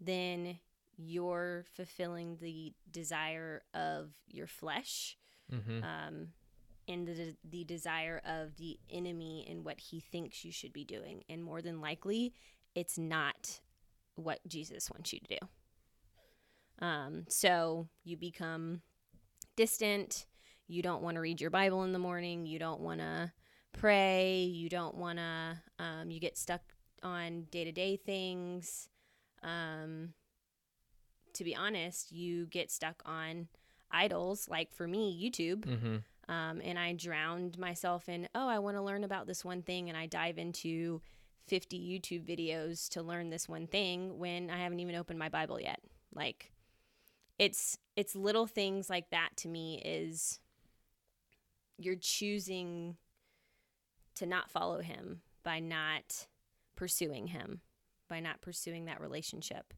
then 0.00 0.58
you're 0.96 1.64
fulfilling 1.74 2.36
the 2.40 2.72
desire 2.90 3.62
of 3.74 4.10
your 4.28 4.46
flesh 4.46 5.16
Mm-hmm. 5.52 5.82
um, 5.84 6.28
and 6.88 7.06
the, 7.06 7.36
the 7.48 7.64
desire 7.64 8.20
of 8.24 8.56
the 8.56 8.78
enemy 8.90 9.46
and 9.48 9.64
what 9.64 9.78
he 9.78 10.00
thinks 10.00 10.44
you 10.44 10.52
should 10.52 10.72
be 10.72 10.84
doing. 10.84 11.22
And 11.28 11.44
more 11.44 11.60
than 11.60 11.80
likely, 11.80 12.32
it's 12.74 12.98
not 12.98 13.60
what 14.14 14.40
Jesus 14.46 14.90
wants 14.90 15.12
you 15.12 15.20
to 15.20 15.36
do. 15.38 16.86
Um, 16.86 17.24
so 17.28 17.88
you 18.02 18.16
become 18.16 18.80
distant. 19.56 20.26
You 20.66 20.82
don't 20.82 21.02
want 21.02 21.16
to 21.16 21.20
read 21.20 21.40
your 21.40 21.50
Bible 21.50 21.84
in 21.84 21.92
the 21.92 21.98
morning. 21.98 22.46
You 22.46 22.58
don't 22.58 22.80
want 22.80 23.00
to 23.00 23.30
pray. 23.72 24.42
You 24.42 24.68
don't 24.68 24.96
want 24.96 25.18
to, 25.18 25.58
um, 25.78 26.10
you 26.10 26.18
get 26.18 26.38
stuck 26.38 26.62
on 27.02 27.44
day 27.50 27.64
to 27.64 27.72
day 27.72 27.96
things. 27.96 28.88
Um, 29.42 30.14
to 31.34 31.44
be 31.44 31.54
honest, 31.56 32.12
you 32.12 32.46
get 32.46 32.70
stuck 32.70 33.02
on 33.06 33.48
idols 33.94 34.48
like 34.48 34.72
for 34.72 34.88
me 34.88 35.12
youtube 35.22 35.66
Mm-hmm. 35.66 36.32
um, 36.34 36.62
and 36.64 36.78
i 36.78 36.94
drowned 36.94 37.58
myself 37.58 38.08
in 38.08 38.26
oh 38.34 38.48
i 38.48 38.58
want 38.58 38.78
to 38.78 38.82
learn 38.82 39.04
about 39.04 39.26
this 39.26 39.44
one 39.44 39.60
thing 39.60 39.90
and 39.90 39.98
i 39.98 40.06
dive 40.06 40.38
into 40.38 41.02
50 41.48 41.78
youtube 41.78 42.24
videos 42.24 42.88
to 42.88 43.02
learn 43.02 43.28
this 43.28 43.50
one 43.50 43.66
thing 43.66 44.18
when 44.18 44.48
i 44.48 44.56
haven't 44.56 44.80
even 44.80 44.94
opened 44.94 45.18
my 45.18 45.28
bible 45.28 45.60
yet 45.60 45.80
like 46.14 46.52
it's 47.38 47.76
it's 47.94 48.16
little 48.16 48.46
things 48.46 48.88
like 48.88 49.10
that 49.10 49.28
to 49.36 49.48
me 49.48 49.82
is 49.84 50.38
you're 51.76 51.96
choosing 51.96 52.96
to 54.14 54.24
not 54.24 54.50
follow 54.50 54.80
him 54.80 55.20
by 55.42 55.58
not 55.60 56.26
pursuing 56.76 57.28
him 57.28 57.60
by 58.08 58.20
not 58.20 58.40
pursuing 58.40 58.84
that 58.86 59.00
relationship 59.00 59.72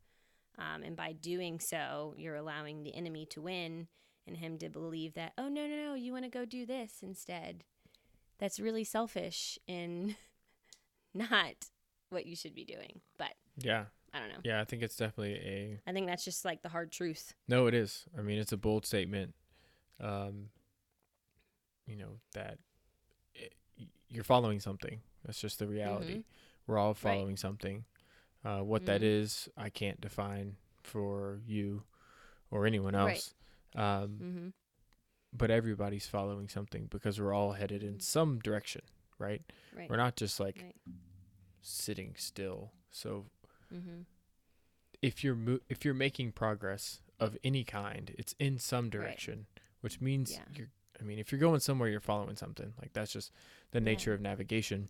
um, 0.59 0.83
and 0.83 0.97
by 0.97 1.13
doing 1.13 1.59
so 1.61 2.15
you're 2.17 2.35
allowing 2.37 2.83
the 2.83 2.95
enemy 2.95 3.27
to 3.27 3.41
win 3.41 3.89
and 4.27 4.37
him 4.37 4.59
to 4.59 4.69
believe 4.69 5.15
that 5.15 5.33
oh 5.39 5.49
no 5.49 5.67
no 5.67 5.77
no 5.77 5.95
you 5.95 6.13
want 6.13 6.25
to 6.25 6.31
go 6.31 6.45
do 6.45 6.65
this 6.67 6.99
instead 7.03 7.65
that's 8.39 8.59
really 8.59 8.85
selfish 8.85 9.59
and 9.69 10.17
not 11.15 11.67
what 12.11 12.27
you 12.27 12.35
should 12.37 12.55
be 12.55 12.65
doing 12.65 13.01
but 13.19 13.33
Yeah, 13.59 13.85
i 14.13 14.19
don't 14.19 14.29
know 14.29 14.41
yeah. 14.45 14.61
I 14.61 14.65
think 14.65 14.83
it's 14.83 14.97
definitely 14.97 15.35
a 15.35 15.81
i 15.87 15.93
think 15.93 16.07
that's 16.07 16.25
just 16.25 16.45
like 16.45 16.63
the 16.63 16.69
hard 16.69 16.91
truth 16.93 17.35
no. 17.49 17.67
It 17.67 17.75
is. 17.75 18.05
I 18.19 18.23
mean, 18.23 18.39
it's 18.39 18.53
a 18.53 18.57
bold 18.57 18.87
statement. 18.87 19.35
Um, 20.01 20.49
you 21.87 21.97
know 21.97 22.19
that 22.33 22.59
it, 23.35 23.53
you're 24.09 24.25
following 24.25 24.61
something. 24.61 25.01
That's 25.25 25.41
just 25.41 25.59
the 25.59 25.67
reality. 25.67 26.19
Mhm. 26.19 26.25
We're 26.67 26.79
all 26.79 26.95
following 26.95 27.37
something. 27.37 27.85
Uh, 28.45 28.61
what 28.61 28.87
that 28.87 29.01
Mhm. 29.01 29.05
is, 29.05 29.49
I 29.57 29.71
can't 29.71 30.01
define 30.01 30.57
for 30.83 31.41
you 31.47 31.85
or 32.51 32.67
anyone 32.67 32.95
Right. 32.95 33.15
else. 33.17 33.35
Um, 33.75 34.19
mm-hmm. 34.19 34.49
but 35.37 35.51
everybody's 35.51 36.07
following 36.07 36.49
something 36.49 36.87
because 36.87 37.21
we're 37.21 37.33
all 37.33 37.53
headed 37.55 37.83
in 37.83 37.95
Mhm. 37.97 38.03
some 38.03 38.39
direction, 38.39 38.83
right? 39.19 39.43
right 39.73 39.91
We're 39.91 39.97
not 39.97 40.15
just 40.15 40.39
like 40.39 40.61
Right. 40.63 40.77
sitting 41.61 42.15
still. 42.17 42.73
So 42.93 43.27
mm-hmm. 43.73 44.03
if 45.03 45.25
you're 45.25 45.35
mo- 45.35 45.59
if 45.69 45.85
you're 45.85 45.93
making 45.95 46.33
progress 46.33 47.01
of 47.19 47.37
any 47.43 47.65
kind, 47.65 48.15
it's 48.17 48.35
in 48.39 48.59
some 48.59 48.91
direction, 48.91 49.47
which 49.81 50.01
means 50.01 50.33
Yeah. 50.33 50.45
you're. 50.55 50.71
I 51.01 51.03
mean, 51.03 51.19
if 51.19 51.33
you're 51.33 51.41
going 51.41 51.59
somewhere, 51.59 51.89
you're 51.89 51.99
following 52.01 52.37
something. 52.37 52.73
Like 52.81 52.93
that's 52.93 53.13
just 53.13 53.33
the 53.73 53.81
nature 53.81 54.13
of 54.15 54.21
navigation. 54.21 54.89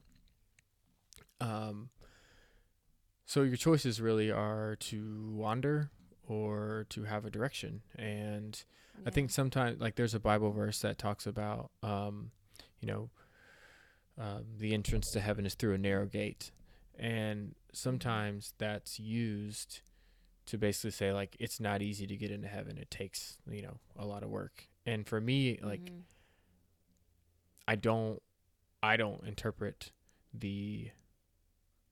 Um. 1.44 1.90
So 3.26 3.42
your 3.42 3.56
choices 3.56 4.00
really 4.00 4.30
are 4.30 4.76
to 4.80 5.32
wander 5.34 5.90
or 6.26 6.86
to 6.90 7.04
have 7.04 7.24
a 7.24 7.30
direction, 7.30 7.82
and 7.96 8.62
I 9.06 9.10
think 9.10 9.30
sometimes 9.30 9.80
like 9.80 9.96
there's 9.96 10.14
a 10.14 10.20
Bible 10.20 10.52
verse 10.52 10.80
that 10.80 10.98
talks 10.98 11.26
about 11.26 11.70
um, 11.82 12.30
you 12.80 12.88
know, 12.88 13.10
um, 14.18 14.44
the 14.58 14.74
entrance 14.74 15.10
to 15.12 15.20
heaven 15.20 15.46
is 15.46 15.54
through 15.54 15.74
a 15.74 15.78
narrow 15.78 16.06
gate, 16.06 16.50
and 16.98 17.54
sometimes 17.72 18.52
that's 18.58 18.98
used 19.00 19.80
to 20.46 20.58
basically 20.58 20.90
say 20.90 21.10
like 21.12 21.34
it's 21.40 21.58
not 21.58 21.80
easy 21.80 22.06
to 22.06 22.16
get 22.16 22.30
into 22.30 22.48
heaven. 22.48 22.76
It 22.78 22.90
takes 22.90 23.38
you 23.50 23.62
know 23.62 23.78
a 23.98 24.04
lot 24.04 24.22
of 24.22 24.28
work, 24.28 24.68
and 24.84 25.06
for 25.06 25.20
me 25.20 25.58
like 25.62 25.80
Mhm. 25.80 26.02
I 27.66 27.76
don't 27.76 28.22
I 28.82 28.96
don't 28.98 29.26
interpret 29.26 29.92
the 30.34 30.90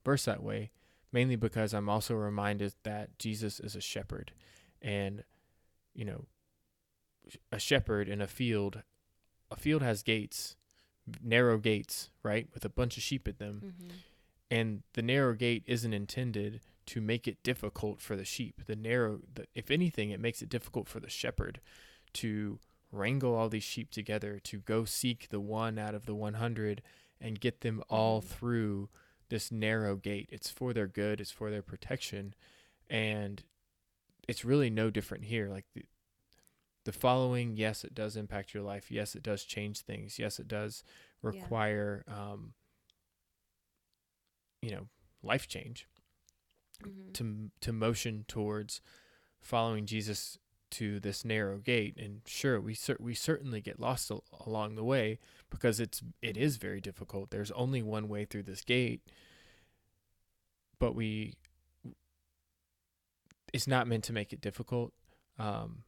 verse 0.03 0.25
that 0.25 0.43
way 0.43 0.71
mainly 1.11 1.35
because 1.35 1.73
I'm 1.73 1.89
also 1.89 2.15
reminded 2.15 2.73
that 2.83 3.17
Jesus 3.19 3.59
is 3.59 3.75
a 3.75 3.81
shepherd 3.81 4.31
and 4.81 5.23
you 5.93 6.05
know 6.05 6.25
a 7.51 7.59
shepherd 7.59 8.09
in 8.09 8.21
a 8.21 8.27
field 8.27 8.83
a 9.51 9.55
field 9.55 9.81
has 9.81 10.03
gates 10.03 10.55
narrow 11.21 11.57
gates 11.57 12.09
right 12.23 12.47
with 12.53 12.65
a 12.65 12.69
bunch 12.69 12.97
of 12.97 13.03
sheep 13.03 13.27
at 13.27 13.37
them 13.39 13.61
Mhm. 13.63 13.91
and 14.51 14.83
the 14.93 15.01
narrow 15.01 15.33
gate 15.33 15.63
isn't 15.65 15.93
intended 15.93 16.61
to 16.87 16.99
make 17.01 17.27
it 17.27 17.41
difficult 17.43 18.01
for 18.01 18.15
the 18.15 18.25
sheep 18.25 18.61
the 18.65 18.75
narrow 18.75 19.21
the, 19.33 19.47
if 19.55 19.69
anything 19.71 20.09
it 20.09 20.19
makes 20.19 20.41
it 20.41 20.49
difficult 20.49 20.87
for 20.87 20.99
the 20.99 21.09
shepherd 21.09 21.61
to 22.13 22.59
wrangle 22.91 23.33
all 23.35 23.49
these 23.49 23.63
sheep 23.63 23.89
together 23.89 24.39
to 24.39 24.59
go 24.59 24.85
seek 24.85 25.29
the 25.29 25.39
one 25.39 25.79
out 25.79 25.95
of 25.95 26.05
the 26.05 26.13
100 26.15 26.81
and 27.19 27.39
get 27.39 27.61
them 27.61 27.81
all 27.89 28.21
Mhm. 28.21 28.25
through 28.25 28.89
this 29.33 29.51
narrow 29.51 29.95
gate 29.95 30.29
it's 30.31 30.49
for 30.51 30.73
their 30.73 30.87
good 30.87 31.19
it's 31.19 31.31
for 31.31 31.49
their 31.49 31.63
protection 31.63 32.33
and 32.89 33.43
it's 34.27 34.45
really 34.45 34.69
no 34.69 34.91
different 34.91 35.25
here 35.25 35.49
like 35.49 35.65
the, 35.73 35.83
the 36.85 36.91
following 36.91 37.57
yes 37.57 37.83
it 37.83 37.95
does 37.95 38.15
impact 38.15 38.53
your 38.53 38.61
life 38.63 38.91
yes 38.91 39.15
it 39.15 39.23
does 39.23 39.43
change 39.43 39.79
things 39.79 40.19
yes 40.19 40.39
it 40.39 40.47
does 40.47 40.83
Yeah. 41.23 41.29
require 41.31 42.03
um 42.07 42.53
you 44.61 44.71
know 44.71 44.87
life 45.23 45.47
change 45.47 45.87
Mm-hmm. 46.83 47.11
to 47.13 47.49
to 47.61 47.71
motion 47.71 48.25
towards 48.27 48.81
following 49.41 49.85
Jesus 49.85 50.37
to 50.73 50.99
this 50.99 51.23
narrow 51.25 51.57
gate. 51.57 51.95
And 51.97 52.21
sure, 52.25 52.59
we 52.61 52.73
cer- 52.73 52.97
we 52.99 53.13
certainly 53.13 53.61
get 53.61 53.79
lost 53.79 54.11
al- 54.11 54.23
along 54.45 54.75
the 54.75 54.83
way 54.83 55.19
because 55.49 55.79
it's 55.79 56.01
it 56.21 56.37
is 56.37 56.57
very 56.57 56.81
difficult. 56.81 57.29
There's 57.31 57.51
only 57.51 57.81
one 57.81 58.07
way 58.07 58.25
through 58.25 58.43
this 58.43 58.61
gate, 58.61 59.01
but 60.79 60.93
we 60.95 61.33
it's 63.53 63.67
not 63.67 63.87
meant 63.87 64.03
to 64.05 64.13
make 64.13 64.33
it 64.33 64.41
difficult. 64.41 64.93
Um, 65.37 65.83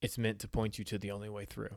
it's 0.00 0.16
meant 0.16 0.38
to 0.40 0.48
point 0.48 0.78
you 0.78 0.84
to 0.86 0.98
the 0.98 1.10
only 1.10 1.28
way 1.28 1.44
through. 1.44 1.76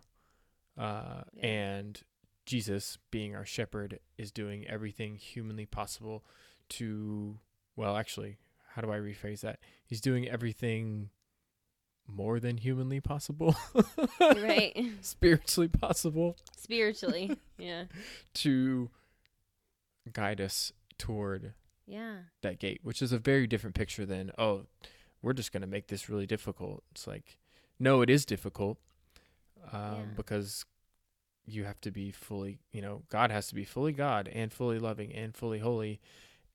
Uh, 0.78 1.24
Yeah. 1.34 1.46
And 1.46 2.02
Jesus, 2.46 2.98
being 3.12 3.36
our 3.36 3.46
shepherd, 3.46 4.00
is 4.18 4.32
doing 4.32 4.66
everything 4.68 5.18
humanly 5.18 5.66
possible 5.66 6.24
to, 6.70 7.40
well, 7.76 7.98
actually, 7.98 8.38
how 8.74 8.82
do 8.82 8.92
I 8.92 8.98
rephrase 8.98 9.42
that? 9.42 9.60
He's 9.86 10.02
doing 10.02 10.28
everything 10.28 11.10
more 12.08 12.40
than 12.40 12.58
humanly 12.58 13.00
possible, 13.00 13.56
right. 14.20 14.78
spiritually 15.02 15.68
possible 15.68 16.38
Spiritually. 16.58 17.38
Yeah. 17.58 17.86
to 18.36 18.90
guide 20.12 20.42
us 20.42 20.74
toward 20.98 21.54
Yeah. 21.88 22.18
that 22.42 22.60
gate, 22.60 22.82
which 22.84 23.02
is 23.02 23.12
a 23.14 23.18
very 23.20 23.48
different 23.48 23.76
picture 23.76 24.06
than, 24.06 24.32
oh, 24.38 24.66
we're 25.22 25.34
just 25.34 25.52
going 25.54 25.62
to 25.62 25.68
make 25.68 25.88
this 25.88 26.10
really 26.10 26.26
difficult. 26.28 26.84
It's 26.92 27.08
like, 27.08 27.38
no, 27.80 28.02
it 28.02 28.10
is 28.10 28.26
difficult 28.26 28.78
um, 29.72 29.82
Yeah. 29.96 30.02
because 30.16 30.66
you 31.46 31.64
have 31.66 31.80
to 31.82 31.92
be 31.92 32.12
fully, 32.12 32.60
you 32.72 32.82
know, 32.82 33.04
God 33.10 33.32
has 33.32 33.48
to 33.48 33.56
be 33.56 33.64
fully 33.66 33.94
God 33.94 34.28
and 34.28 34.52
fully 34.52 34.80
loving 34.80 35.14
and 35.14 35.36
fully 35.36 35.60
holy 35.60 36.00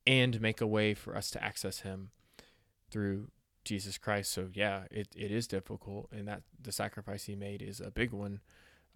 and 0.06 0.40
make 0.40 0.61
a 0.61 0.66
way 0.66 0.94
for 0.94 1.16
us 1.16 1.30
to 1.32 1.42
access 1.44 1.80
Him 1.80 2.11
through 2.90 3.28
Jesus 3.68 3.98
Christ. 3.98 4.33
So, 4.33 4.48
yeah, 4.52 4.85
it, 4.90 5.09
it 5.14 5.31
is 5.31 5.46
difficult. 5.46 6.09
And 6.12 6.26
that 6.28 6.42
the 6.61 6.72
sacrifice 6.72 7.24
He 7.24 7.37
made 7.37 7.62
is 7.62 7.81
a 7.81 7.90
big 7.90 8.12
one, 8.12 8.40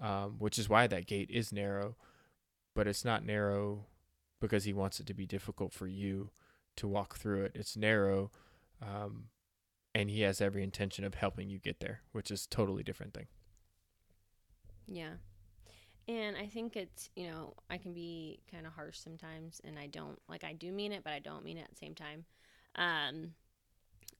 um, 0.00 0.36
which 0.38 0.58
is 0.58 0.68
why 0.68 0.86
that 0.86 1.06
gate 1.06 1.30
is 1.30 1.52
narrow, 1.52 1.96
but 2.74 2.86
it's 2.86 3.04
not 3.04 3.24
narrow 3.24 3.86
because 4.40 4.64
He 4.64 4.72
wants 4.72 4.98
it 4.98 5.06
to 5.06 5.14
be 5.14 5.26
difficult 5.26 5.72
for 5.72 5.86
you 5.86 6.30
to 6.76 6.88
walk 6.88 7.16
through 7.16 7.44
it. 7.44 7.52
It's 7.54 7.76
narrow, 7.76 8.30
um, 8.80 9.24
and 9.94 10.10
he 10.10 10.22
has 10.22 10.40
every 10.40 10.62
intention 10.62 11.04
of 11.04 11.14
helping 11.14 11.48
you 11.48 11.58
get 11.58 11.80
there, 11.80 12.00
which 12.12 12.30
is 12.30 12.46
totally 12.46 12.82
different 12.82 13.14
thing. 13.14 13.26
Yeah. 14.86 15.14
And 16.08 16.36
I 16.36 16.46
think 16.46 16.76
it's, 16.76 17.10
you 17.14 17.30
know, 17.30 17.54
I 17.70 17.78
can 17.78 17.92
be 17.92 18.40
kind 18.50 18.66
of 18.66 18.72
harsh 18.72 18.98
sometimes 18.98 19.60
and 19.64 19.78
I 19.78 19.86
don't 19.86 20.18
like 20.28 20.44
I 20.44 20.52
do 20.52 20.72
mean 20.72 20.92
it, 20.92 21.04
but 21.04 21.12
I 21.12 21.20
don't 21.20 21.44
mean 21.44 21.58
it 21.58 21.64
at 21.64 21.70
the 21.70 21.76
same 21.76 21.94
time. 21.94 22.24
Um 22.74 23.34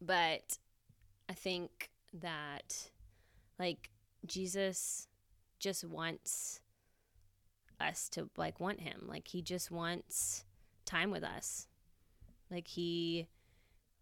but 0.05 0.59
I 1.29 1.35
think 1.35 1.91
that 2.15 2.91
like 3.59 3.91
Jesus 4.27 5.09
just 5.59 5.85
wants 5.85 6.61
us 7.81 8.09
to 8.11 8.29
like 8.37 8.61
want 8.61 8.81
him. 8.81 9.05
Like 9.07 9.29
he 9.29 9.43
just 9.43 9.71
wants 9.71 10.45
time 10.85 11.11
with 11.11 11.23
us. 11.25 11.69
Like 12.51 12.69
he 12.69 13.29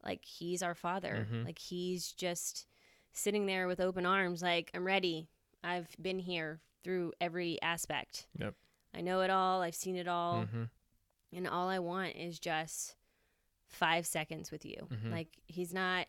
like 0.04 0.24
he's 0.24 0.62
our 0.62 0.74
father. 0.74 1.26
Mhm. 1.30 1.44
Like 1.44 1.58
he's 1.58 2.12
just 2.12 2.66
sitting 3.12 3.46
there 3.46 3.66
with 3.66 3.80
open 3.80 4.06
arms 4.06 4.42
like 4.42 4.70
I'm 4.74 4.84
ready. 4.84 5.28
I've 5.62 5.94
been 6.00 6.18
here 6.18 6.60
through 6.82 7.12
every 7.20 7.60
aspect. 7.60 8.26
Yep. 8.38 8.54
I 8.94 9.02
know 9.02 9.20
it 9.20 9.30
all. 9.30 9.62
I've 9.62 9.74
seen 9.74 9.96
it 9.96 10.08
all. 10.08 10.44
Mm-hmm. 10.44 10.64
And 11.32 11.46
all 11.46 11.68
I 11.68 11.78
want 11.78 12.16
is 12.16 12.38
just 12.38 12.96
5 13.70 14.06
seconds 14.06 14.50
with 14.50 14.64
you. 14.64 14.87
Mhm. 14.90 15.11
Like 15.11 15.28
he's 15.46 15.72
not 15.72 16.06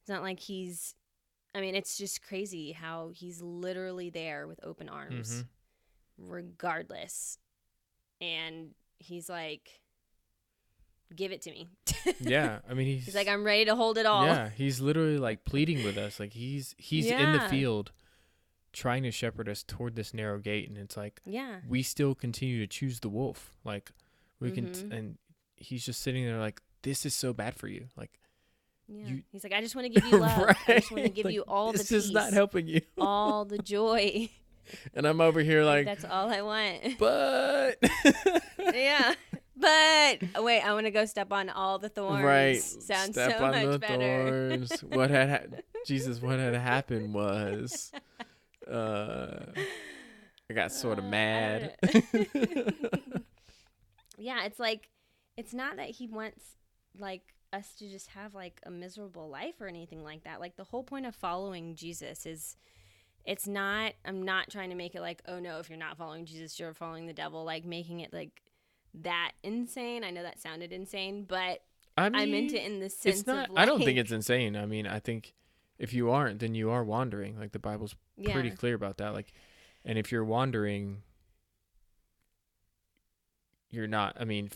it's 0.00 0.08
not 0.08 0.22
like 0.22 0.40
he's 0.40 0.94
I 1.56 1.60
mean, 1.60 1.76
it's 1.76 1.96
just 1.96 2.20
crazy 2.22 2.72
how 2.72 3.10
he's 3.14 3.40
literally 3.40 4.10
there 4.10 4.48
with 4.48 4.58
open 4.64 4.88
arms 4.88 5.42
Mhm. 5.44 5.46
regardless. 6.18 7.38
And 8.20 8.70
he's 8.98 9.28
like 9.28 9.80
give 11.14 11.30
it 11.32 11.42
to 11.42 11.50
me. 11.50 11.68
Yeah, 12.20 12.58
I 12.68 12.74
mean 12.74 12.86
he's, 12.86 13.04
He's 13.06 13.14
like 13.14 13.28
I'm 13.28 13.44
ready 13.44 13.64
to 13.66 13.76
hold 13.76 13.98
it 13.98 14.06
all. 14.06 14.26
Yeah, 14.26 14.50
he's 14.50 14.80
literally 14.80 15.18
like 15.18 15.44
pleading 15.44 15.84
with 15.84 15.96
us. 15.96 16.18
Like 16.20 16.32
he's 16.32 16.74
he's 16.78 17.06
in 17.06 17.32
the 17.32 17.40
field 17.48 17.92
trying 18.72 19.04
to 19.04 19.10
shepherd 19.12 19.48
us 19.48 19.62
toward 19.62 19.94
this 19.94 20.12
narrow 20.12 20.38
gate 20.38 20.68
and 20.68 20.76
it's 20.76 20.96
like 20.96 21.20
Yeah. 21.24 21.60
we 21.68 21.82
still 21.82 22.14
continue 22.14 22.58
to 22.60 22.66
choose 22.66 23.00
the 23.00 23.08
wolf. 23.08 23.52
Like 23.64 23.92
we 24.40 24.50
can 24.50 24.66
Mhm. 24.70 24.92
and 24.92 25.18
he's 25.56 25.84
just 25.86 26.00
sitting 26.02 26.24
there 26.24 26.40
like 26.40 26.60
this 26.84 27.04
is 27.04 27.14
so 27.14 27.32
bad 27.32 27.56
for 27.56 27.66
you. 27.66 27.86
Like 27.96 28.12
Yeah. 28.88 29.06
You- 29.08 29.22
He's 29.32 29.42
like 29.42 29.52
I 29.52 29.60
just 29.60 29.74
want 29.74 29.92
to 29.92 30.00
give 30.00 30.08
you 30.10 30.18
love. 30.26 30.38
Right? 30.46 30.56
I 30.68 30.74
just 30.78 30.92
want 30.92 31.02
to 31.04 31.10
give 31.10 31.24
Like, 31.24 31.34
you 31.34 31.42
all 31.48 31.72
the 31.72 31.78
this 31.78 31.88
peace. 31.88 32.04
is 32.04 32.10
not 32.12 32.32
helping 32.32 32.68
you. 32.68 32.80
all 32.98 33.44
the 33.44 33.58
joy. 33.58 34.30
and 34.94 35.04
I'm 35.06 35.20
over 35.20 35.40
here 35.40 35.64
like 35.64 35.84
That's 35.86 36.04
all 36.04 36.30
I 36.32 36.40
want. 36.42 36.98
but 36.98 37.76
yeah. 38.74 39.14
But 39.56 40.42
wait, 40.42 40.60
I 40.62 40.72
want 40.74 40.86
to 40.86 40.90
go 40.90 41.04
step 41.04 41.32
on 41.32 41.48
all 41.48 41.78
the 41.78 41.88
thorns. 41.88 42.24
Right. 42.24 42.60
Sounds 42.60 43.12
Step 43.12 43.38
so 43.38 43.44
on 43.44 43.50
much 43.52 43.66
the 43.66 43.78
better. 43.78 44.48
thorns. 44.56 44.80
what 44.82 45.10
had 45.10 45.28
ha- 45.30 45.58
Jesus? 45.86 46.20
What 46.20 46.38
had 46.40 46.54
happened 46.54 47.14
was, 47.14 47.92
uh, 48.68 49.36
I 50.50 50.54
got 50.54 50.72
sort 50.72 50.98
of 50.98 51.04
Uh, 51.04 51.08
mad. 51.08 51.76
yeah, 54.18 54.44
it's 54.44 54.58
like 54.58 54.88
it's 55.36 55.52
not 55.54 55.76
that 55.76 55.90
he 55.90 56.06
wants 56.06 56.42
like 56.98 57.34
us 57.52 57.74
to 57.78 57.88
just 57.88 58.08
have 58.10 58.34
like 58.34 58.60
a 58.64 58.70
miserable 58.70 59.28
life 59.28 59.60
or 59.60 59.66
anything 59.66 60.02
like 60.02 60.24
that. 60.24 60.40
Like 60.40 60.56
the 60.56 60.64
whole 60.64 60.82
point 60.82 61.06
of 61.06 61.14
following 61.14 61.74
Jesus 61.74 62.26
is 62.26 62.56
it's 63.24 63.46
not 63.46 63.92
I'm 64.04 64.22
not 64.22 64.50
trying 64.50 64.70
to 64.70 64.76
make 64.76 64.94
it 64.94 65.00
like, 65.00 65.22
oh 65.26 65.38
no, 65.38 65.58
if 65.58 65.68
you're 65.68 65.78
not 65.78 65.96
following 65.96 66.26
Jesus, 66.26 66.58
you're 66.58 66.74
following 66.74 67.06
the 67.06 67.12
devil, 67.12 67.44
like 67.44 67.64
making 67.64 68.00
it 68.00 68.12
like 68.12 68.42
that 69.02 69.32
insane. 69.42 70.04
I 70.04 70.10
know 70.10 70.22
that 70.22 70.40
sounded 70.40 70.72
insane, 70.72 71.24
but 71.26 71.62
I 71.96 72.08
mean, 72.08 72.20
I, 72.20 72.26
meant 72.26 72.52
it 72.52 72.64
in 72.64 72.80
the 72.80 72.90
sense 72.90 73.20
it's 73.20 73.26
not. 73.26 73.50
of 73.50 73.56
I 73.56 73.64
don't 73.64 73.82
think 73.82 73.98
it's 73.98 74.12
insane. 74.12 74.56
I 74.56 74.66
mean, 74.66 74.86
I 74.86 74.98
think 74.98 75.34
if 75.78 75.92
you 75.92 76.10
aren't, 76.10 76.40
then 76.40 76.54
you 76.54 76.70
are 76.70 76.84
wandering. 76.84 77.38
Like 77.38 77.52
the 77.52 77.58
Bible's 77.58 77.94
yeah. 78.16 78.32
pretty 78.32 78.50
clear 78.50 78.74
about 78.74 78.98
that. 78.98 79.14
Like, 79.14 79.32
and 79.84 79.98
if 79.98 80.10
you're 80.10 80.24
wandering, 80.24 81.02
you're 83.70 83.86
not. 83.86 84.16
I 84.18 84.24
mean, 84.24 84.50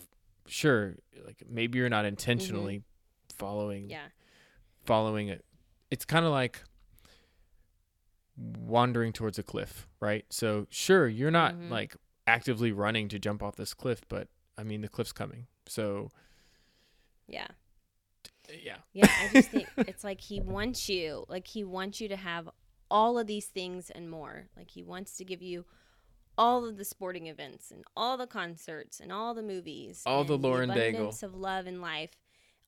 sure, 0.49 0.97
like 1.25 1.43
maybe 1.49 1.79
you're 1.79 1.89
not 1.89 2.05
intentionally 2.05 2.83
following 3.37 3.83
Mm-hmm. 3.85 3.91
Yeah. 3.91 4.07
following 4.85 5.29
it. 5.29 5.45
It's 5.91 6.05
kind 6.05 6.25
of 6.25 6.33
like 6.33 6.63
wandering 8.37 9.13
towards 9.13 9.39
a 9.39 9.43
cliff, 9.43 9.89
right? 10.01 10.25
So 10.31 10.67
sure, 10.71 11.09
you're 11.09 11.31
not 11.31 11.55
Mhm. 11.55 11.71
like 11.71 11.97
actively 12.27 12.73
running 12.73 13.09
to 13.09 13.19
jump 13.19 13.43
off 13.43 13.57
this 13.57 13.75
cliff, 13.75 14.03
but 14.09 14.29
I 14.57 14.63
mean 14.65 14.81
the 14.81 14.89
cliff's 14.89 15.13
coming. 15.13 15.47
So 15.67 16.11
Yeah. 17.27 17.49
yeah, 18.49 18.79
Yeah, 18.93 19.07
I 19.21 19.29
just 19.29 19.51
think 19.51 19.69
it's 19.87 20.05
like 20.05 20.21
he 20.21 20.41
wants 20.41 20.89
you, 20.89 21.25
like 21.29 21.47
he 21.47 21.65
wants 21.65 22.01
you 22.01 22.09
to 22.09 22.17
have 22.17 22.49
all 22.91 23.19
of 23.19 23.27
these 23.27 23.47
things 23.47 23.91
and 23.91 24.09
more. 24.11 24.49
Like 24.57 24.71
he 24.71 24.83
wants 24.83 25.17
to 25.19 25.25
give 25.25 25.43
you 25.43 25.67
all 26.38 26.64
of 26.64 26.77
the 26.79 26.85
sporting 26.85 27.27
events 27.27 27.70
and 27.70 27.85
all 27.96 28.16
the 28.16 28.27
concerts 28.27 29.01
and 29.01 29.12
all 29.12 29.35
the 29.35 29.42
movies, 29.42 30.03
All 30.07 30.24
the 30.24 30.35
and 30.35 30.42
Lauren 30.44 30.70
Daigle. 30.70 30.88
abundance 30.90 31.22
of 31.22 31.35
love 31.35 31.66
in 31.66 31.81
life, 31.81 32.12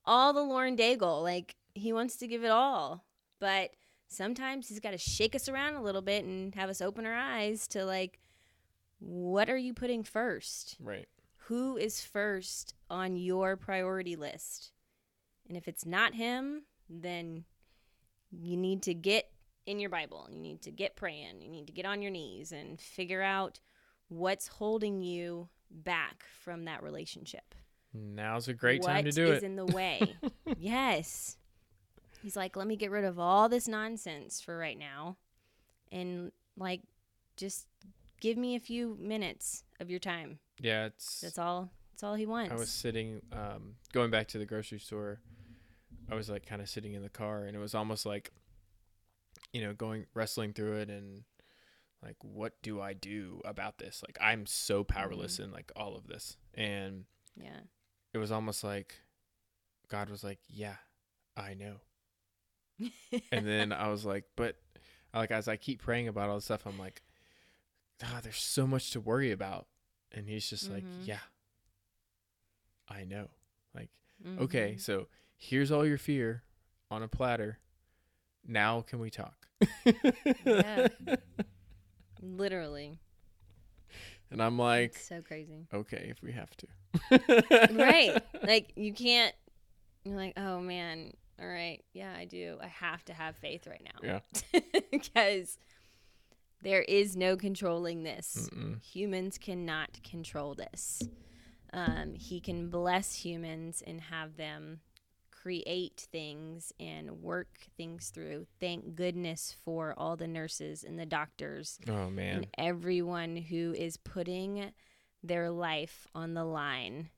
all 0.05 0.33
the 0.33 0.43
Lauren 0.43 0.75
Daigle. 0.75 1.23
Like 1.23 1.55
he 1.73 1.93
wants 1.93 2.17
to 2.17 2.27
give 2.27 2.43
it 2.43 2.51
all, 2.51 3.05
but 3.39 3.71
sometimes 4.07 4.67
he's 4.67 4.81
got 4.81 4.91
to 4.91 4.97
shake 4.97 5.33
us 5.35 5.47
around 5.47 5.75
a 5.75 5.81
little 5.81 6.01
bit 6.01 6.25
and 6.25 6.53
have 6.55 6.69
us 6.69 6.81
open 6.81 7.05
our 7.05 7.15
eyes 7.15 7.65
to 7.69 7.85
like, 7.85 8.19
what 8.99 9.49
are 9.49 9.57
you 9.57 9.73
putting 9.73 10.03
first? 10.03 10.75
right. 10.79 11.07
who 11.45 11.77
is 11.77 12.01
first 12.01 12.73
on 12.89 13.15
your 13.15 13.55
priority 13.57 14.15
list. 14.15 14.73
And 15.47 15.57
if 15.57 15.67
it's 15.67 15.85
not 15.85 16.13
him, 16.13 16.63
then 16.89 17.45
you 18.31 18.55
need 18.57 18.81
to 18.83 18.93
get 18.93 19.29
in 19.65 19.79
your 19.79 19.89
Bible. 19.89 20.27
You 20.31 20.39
need 20.39 20.61
to 20.63 20.71
get 20.71 20.95
praying. 20.95 21.41
You 21.41 21.49
need 21.49 21.67
to 21.67 21.73
get 21.73 21.85
on 21.85 22.01
your 22.01 22.11
knees 22.11 22.51
and 22.51 22.79
figure 22.79 23.21
out 23.21 23.59
what's 24.09 24.47
holding 24.47 25.01
you 25.01 25.49
back 25.69 26.25
from 26.43 26.65
that 26.65 26.83
relationship. 26.83 27.55
Now's 27.93 28.47
a 28.47 28.53
great 28.53 28.81
time 28.81 29.05
to 29.05 29.11
do 29.11 29.31
is 29.31 29.43
it. 29.43 29.45
in 29.45 29.55
the 29.55 29.65
way? 29.67 30.15
yes. 30.57 31.37
He's 32.21 32.35
like, 32.35 32.55
let 32.55 32.67
me 32.67 32.75
get 32.75 32.91
rid 32.91 33.03
of 33.03 33.19
all 33.19 33.49
this 33.49 33.67
nonsense 33.67 34.41
for 34.41 34.57
right 34.57 34.77
now. 34.77 35.17
And 35.91 36.31
like, 36.57 36.81
just 37.35 37.67
give 38.19 38.37
me 38.37 38.55
a 38.55 38.59
few 38.59 38.95
minutes 38.99 39.63
of 39.79 39.89
your 39.89 39.99
time. 39.99 40.39
yeah, 40.59 40.85
it's 40.85 41.21
That's 41.21 41.39
all. 41.39 41.71
That's 41.91 42.03
all 42.03 42.15
he 42.15 42.25
wants. 42.25 42.51
I 42.51 42.55
was 42.55 42.69
sitting, 42.69 43.21
um, 43.31 43.75
going 43.91 44.11
back 44.11 44.27
to 44.29 44.37
the 44.37 44.45
grocery 44.45 44.79
store. 44.79 45.19
I 46.09 46.15
was 46.15 46.29
like 46.29 46.45
kind 46.45 46.61
of 46.61 46.69
sitting 46.69 46.93
in 46.93 47.01
the 47.03 47.09
car, 47.09 47.43
and 47.43 47.55
it 47.55 47.59
was 47.59 47.75
almost 47.75 48.05
like, 48.05 48.31
you 49.53 49.61
know, 49.61 49.73
going 49.73 50.05
wrestling 50.13 50.53
through 50.53 50.77
it, 50.77 50.89
and 50.89 51.23
like, 52.03 52.17
what 52.21 52.61
do 52.61 52.81
I 52.81 52.93
do 52.93 53.41
about 53.45 53.77
this? 53.77 54.01
Like, 54.07 54.17
I'm 54.21 54.45
so 54.45 54.83
powerless 54.83 55.39
in 55.39 55.51
like 55.51 55.71
all 55.75 55.95
of 55.95 56.07
this, 56.07 56.37
and 56.53 57.05
yeah. 57.35 57.59
it 58.13 58.17
was 58.17 58.31
almost 58.31 58.63
like, 58.63 58.95
God 59.89 60.09
was 60.09 60.23
like, 60.23 60.39
"Yeah, 60.47 60.75
I 61.37 61.53
know." 61.53 61.75
and 63.31 63.45
then 63.45 63.71
I 63.71 63.89
was 63.89 64.05
like, 64.05 64.25
"But 64.35 64.55
like 65.13 65.31
as 65.31 65.47
I 65.47 65.57
keep 65.57 65.81
praying 65.81 66.07
about 66.07 66.29
all 66.29 66.35
this 66.35 66.45
stuff, 66.45 66.65
I'm 66.65 66.79
like, 66.79 67.01
ah, 68.03 68.19
there's 68.23 68.37
so 68.41 68.65
much 68.65 68.91
to 68.91 68.99
worry 68.99 69.31
about." 69.31 69.67
And 70.11 70.27
he's 70.27 70.49
just 70.49 70.69
like, 70.71 70.83
Mhm. 70.83 71.07
"Yeah, 71.07 71.19
I 72.87 73.03
know." 73.03 73.29
Like, 73.73 73.89
okay, 74.39 74.73
Mhm. 74.75 74.81
so 74.81 75.07
here's 75.37 75.71
all 75.71 75.85
your 75.85 75.97
fear 75.97 76.43
on 76.89 77.03
a 77.03 77.07
platter. 77.07 77.59
Now 78.47 78.81
can 78.81 78.99
we 78.99 79.09
talk? 79.09 79.47
Yeah. 80.45 80.87
Literally. 82.21 82.97
And 84.29 84.41
I'm 84.41 84.57
like, 84.57 84.91
It's 84.95 85.07
so 85.07 85.21
crazy. 85.21 85.67
okay, 85.73 86.07
if 86.09 86.21
we 86.23 86.31
have 86.31 86.49
to. 86.57 86.67
right. 87.73 88.21
Like 88.43 88.73
you 88.75 88.91
can't 88.93 89.35
you're 90.03 90.15
like, 90.15 90.33
"Oh 90.35 90.59
man, 90.59 91.11
all 91.39 91.47
right. 91.47 91.83
Yeah, 91.93 92.11
I 92.17 92.25
do. 92.25 92.57
I 92.61 92.67
have 92.67 93.05
to 93.05 93.13
have 93.13 93.35
faith 93.37 93.67
right 93.67 93.83
now." 93.83 94.19
Yeah. 94.51 94.59
because 94.91 95.59
there 96.63 96.81
is 96.81 97.15
no 97.15 97.37
controlling 97.37 98.01
this. 98.03 98.49
Mm-mm. 98.51 98.81
Humans 98.81 99.37
cannot 99.37 100.01
control 100.03 100.55
this. 100.55 101.03
Um, 101.71 102.13
he 102.15 102.39
can 102.39 102.69
bless 102.69 103.13
humans 103.13 103.83
and 103.85 104.01
have 104.01 104.37
them 104.37 104.79
create 105.41 106.07
things 106.11 106.71
and 106.79 107.21
work 107.21 107.47
things 107.77 108.09
through. 108.09 108.45
Thank 108.59 108.95
goodness 108.95 109.55
for 109.65 109.93
all 109.97 110.15
the 110.15 110.27
nurses 110.27 110.83
and 110.83 110.99
the 110.99 111.05
doctors 111.05 111.79
Oh 111.87 112.09
man. 112.09 112.35
and 112.35 112.47
everyone 112.57 113.35
who 113.35 113.73
is 113.77 113.97
putting 113.97 114.71
their 115.23 115.49
life 115.49 116.07
on 116.13 116.33
the 116.33 116.43
line. 116.45 117.09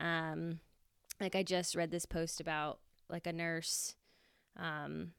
Um, 0.00 0.60
like 1.20 1.34
I 1.34 1.42
just 1.42 1.74
read 1.74 1.90
this 1.90 2.06
post 2.06 2.40
about 2.40 2.80
like 3.08 3.26
a 3.26 3.32
nurse 3.32 3.94
um, 4.58 5.12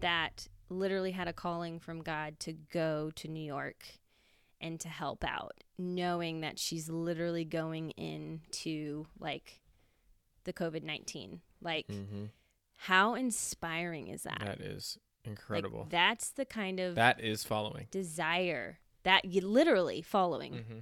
that 0.00 0.48
literally 0.68 1.12
had 1.12 1.28
a 1.28 1.32
calling 1.32 1.78
from 1.78 2.02
God 2.02 2.38
to 2.40 2.52
go 2.52 3.10
to 3.14 3.28
New 3.28 3.42
York 3.44 3.84
and 4.60 4.80
to 4.80 4.88
help 4.88 5.22
out, 5.24 5.62
knowing 5.78 6.40
that 6.40 6.58
she's 6.58 6.88
literally 6.88 7.44
going 7.44 7.90
into 7.90 9.06
like 9.20 9.60
the 10.44 10.52
COVID 10.52 10.82
19. 10.82 11.40
Like, 11.66 11.86
hmm 11.90 12.24
how 12.78 13.14
inspiring 13.14 14.08
is 14.08 14.22
that? 14.22 14.40
That 14.44 14.60
is 14.60 14.98
Like, 15.24 15.32
incredible. 15.32 15.86
that's 15.90 16.28
the 16.30 16.44
kind 16.44 16.78
of 16.80 16.94
that 16.94 17.20
is 17.20 17.42
following. 17.44 17.88
desire 17.90 18.78
that 19.02 19.24
you 19.24 19.40
literally 19.40 20.02
following 20.02 20.52
hmm 20.68 20.78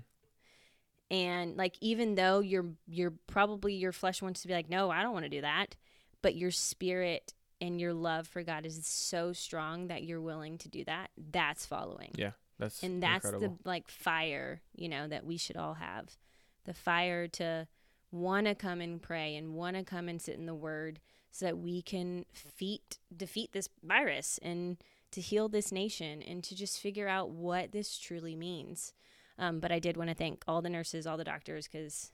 and 1.11 1.57
like 1.57 1.77
even 1.81 2.14
though 2.14 2.40
you're 2.40 2.66
you're 2.87 3.12
probably 3.27 3.75
your 3.75 3.92
flesh 3.92 4.23
wants 4.23 4.42
to 4.42 4.49
be 4.49 4.55
like 4.55 4.68
no 4.70 4.90
i 4.90 5.03
don't 5.03 5.12
want 5.12 5.25
to 5.25 5.29
do 5.31 5.42
that 5.42 5.77
but 6.23 6.35
your 6.35 6.51
spirit 6.51 7.35
and 7.61 7.79
your 7.81 7.92
love 7.92 8.27
for 8.27 8.42
god 8.42 8.64
is 8.66 8.85
so 8.87 9.33
strong 9.33 9.88
that 9.88 10.03
you're 10.03 10.20
willing 10.20 10.57
to 10.59 10.68
do 10.68 10.83
that 10.85 11.11
that's 11.31 11.66
following 11.66 12.11
Yeah, 12.16 12.33
that's 12.59 12.83
and 12.83 13.03
that's 13.03 13.25
incredible. 13.27 13.59
the 13.62 13.68
like 13.68 13.88
fire 13.88 14.62
you 14.75 14.88
know 14.88 15.07
that 15.09 15.25
we 15.27 15.37
should 15.37 15.57
all 15.57 15.75
have 15.75 16.16
the 16.64 16.75
fire 16.75 17.29
to 17.29 17.68
want 18.14 18.46
to 18.46 18.55
come 18.55 18.81
and 18.81 19.03
pray 19.03 19.35
and 19.37 19.55
want 19.55 19.77
to 19.77 19.83
come 19.83 20.09
and 20.09 20.22
sit 20.22 20.37
in 20.37 20.46
the 20.46 20.55
word 20.55 21.00
so 21.33 21.46
that 21.46 21.59
we 21.59 21.83
can 21.83 22.24
feat, 22.33 22.98
defeat 23.14 23.53
this 23.53 23.68
virus 23.83 24.38
and 24.40 24.77
to 25.11 25.20
heal 25.20 25.48
this 25.48 25.72
nation 25.72 26.22
and 26.22 26.44
to 26.44 26.55
just 26.55 26.79
figure 26.81 27.09
out 27.09 27.31
what 27.31 27.72
this 27.72 27.98
truly 27.98 28.35
means 28.37 28.92
um, 29.38 29.59
but 29.61 29.70
i 29.72 29.79
did 29.81 29.96
want 29.96 30.09
to 30.11 30.14
thank 30.14 30.42
all 30.48 30.62
the 30.62 30.68
nurses 30.70 31.07
all 31.07 31.16
the 31.16 31.24
doctors 31.24 31.66
because 31.68 32.12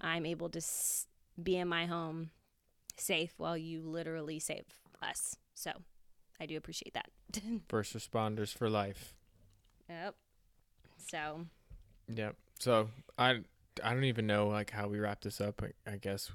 i'm 0.00 0.24
able 0.26 0.48
to 0.48 0.58
s- 0.58 1.06
be 1.42 1.56
in 1.56 1.68
my 1.68 1.86
home 1.86 2.30
safe 2.96 3.34
while 3.38 3.56
you 3.56 3.82
literally 3.82 4.38
save 4.38 4.64
us 5.02 5.36
so 5.54 5.70
i 6.40 6.46
do 6.46 6.56
appreciate 6.56 6.94
that 6.94 7.10
First 7.68 7.96
responders 7.96 8.52
for 8.56 8.68
life. 8.70 9.14
yep 9.88 10.14
so 11.10 11.46
Yep. 12.08 12.36
So 12.60 12.88
I 13.18 13.40
I 13.82 13.92
don't 13.94 14.04
even 14.04 14.26
know 14.26 14.48
like 14.48 14.70
how 14.70 14.88
we 14.88 14.98
wrap 14.98 15.20
this 15.22 15.40
up. 15.40 15.62
I, 15.62 15.90
I 15.90 15.96
guess 15.96 16.30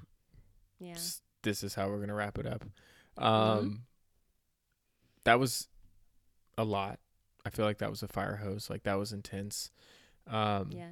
yeah 0.78 0.96
this 1.42 1.62
is 1.62 1.74
how 1.74 1.88
we're 1.88 2.00
gonna 2.00 2.14
wrap 2.14 2.38
it 2.38 2.46
up. 2.46 2.64
Mm-hmm. 3.18 3.24
Um, 3.24 3.82
that 5.24 5.38
was 5.38 5.68
a 6.58 6.64
lot. 6.64 6.98
I 7.44 7.50
feel 7.50 7.64
like 7.64 7.78
that 7.78 7.90
was 7.90 8.02
a 8.02 8.08
fire 8.08 8.36
hose. 8.36 8.70
Like 8.70 8.84
that 8.84 8.98
was 8.98 9.12
intense. 9.12 9.70
Um, 10.26 10.70
yeah 10.72 10.90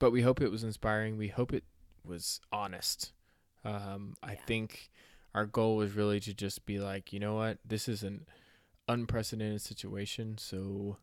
but 0.00 0.10
we 0.10 0.22
hope 0.22 0.40
it 0.40 0.50
was 0.50 0.64
inspiring. 0.64 1.16
We 1.18 1.28
hope 1.28 1.52
it 1.52 1.64
was 2.04 2.40
honest. 2.50 3.12
Um, 3.64 4.14
I 4.22 4.32
Yeah. 4.32 4.44
think 4.46 4.90
our 5.34 5.44
goal 5.46 5.76
was 5.76 5.94
really 5.94 6.18
to 6.20 6.32
just 6.34 6.64
be 6.66 6.78
like, 6.80 7.12
you 7.12 7.20
know 7.20 7.34
what, 7.34 7.58
this 7.64 7.86
is 7.86 8.02
an 8.02 8.26
unprecedented 8.88 9.60
situation. 9.60 10.38
So 10.38 10.96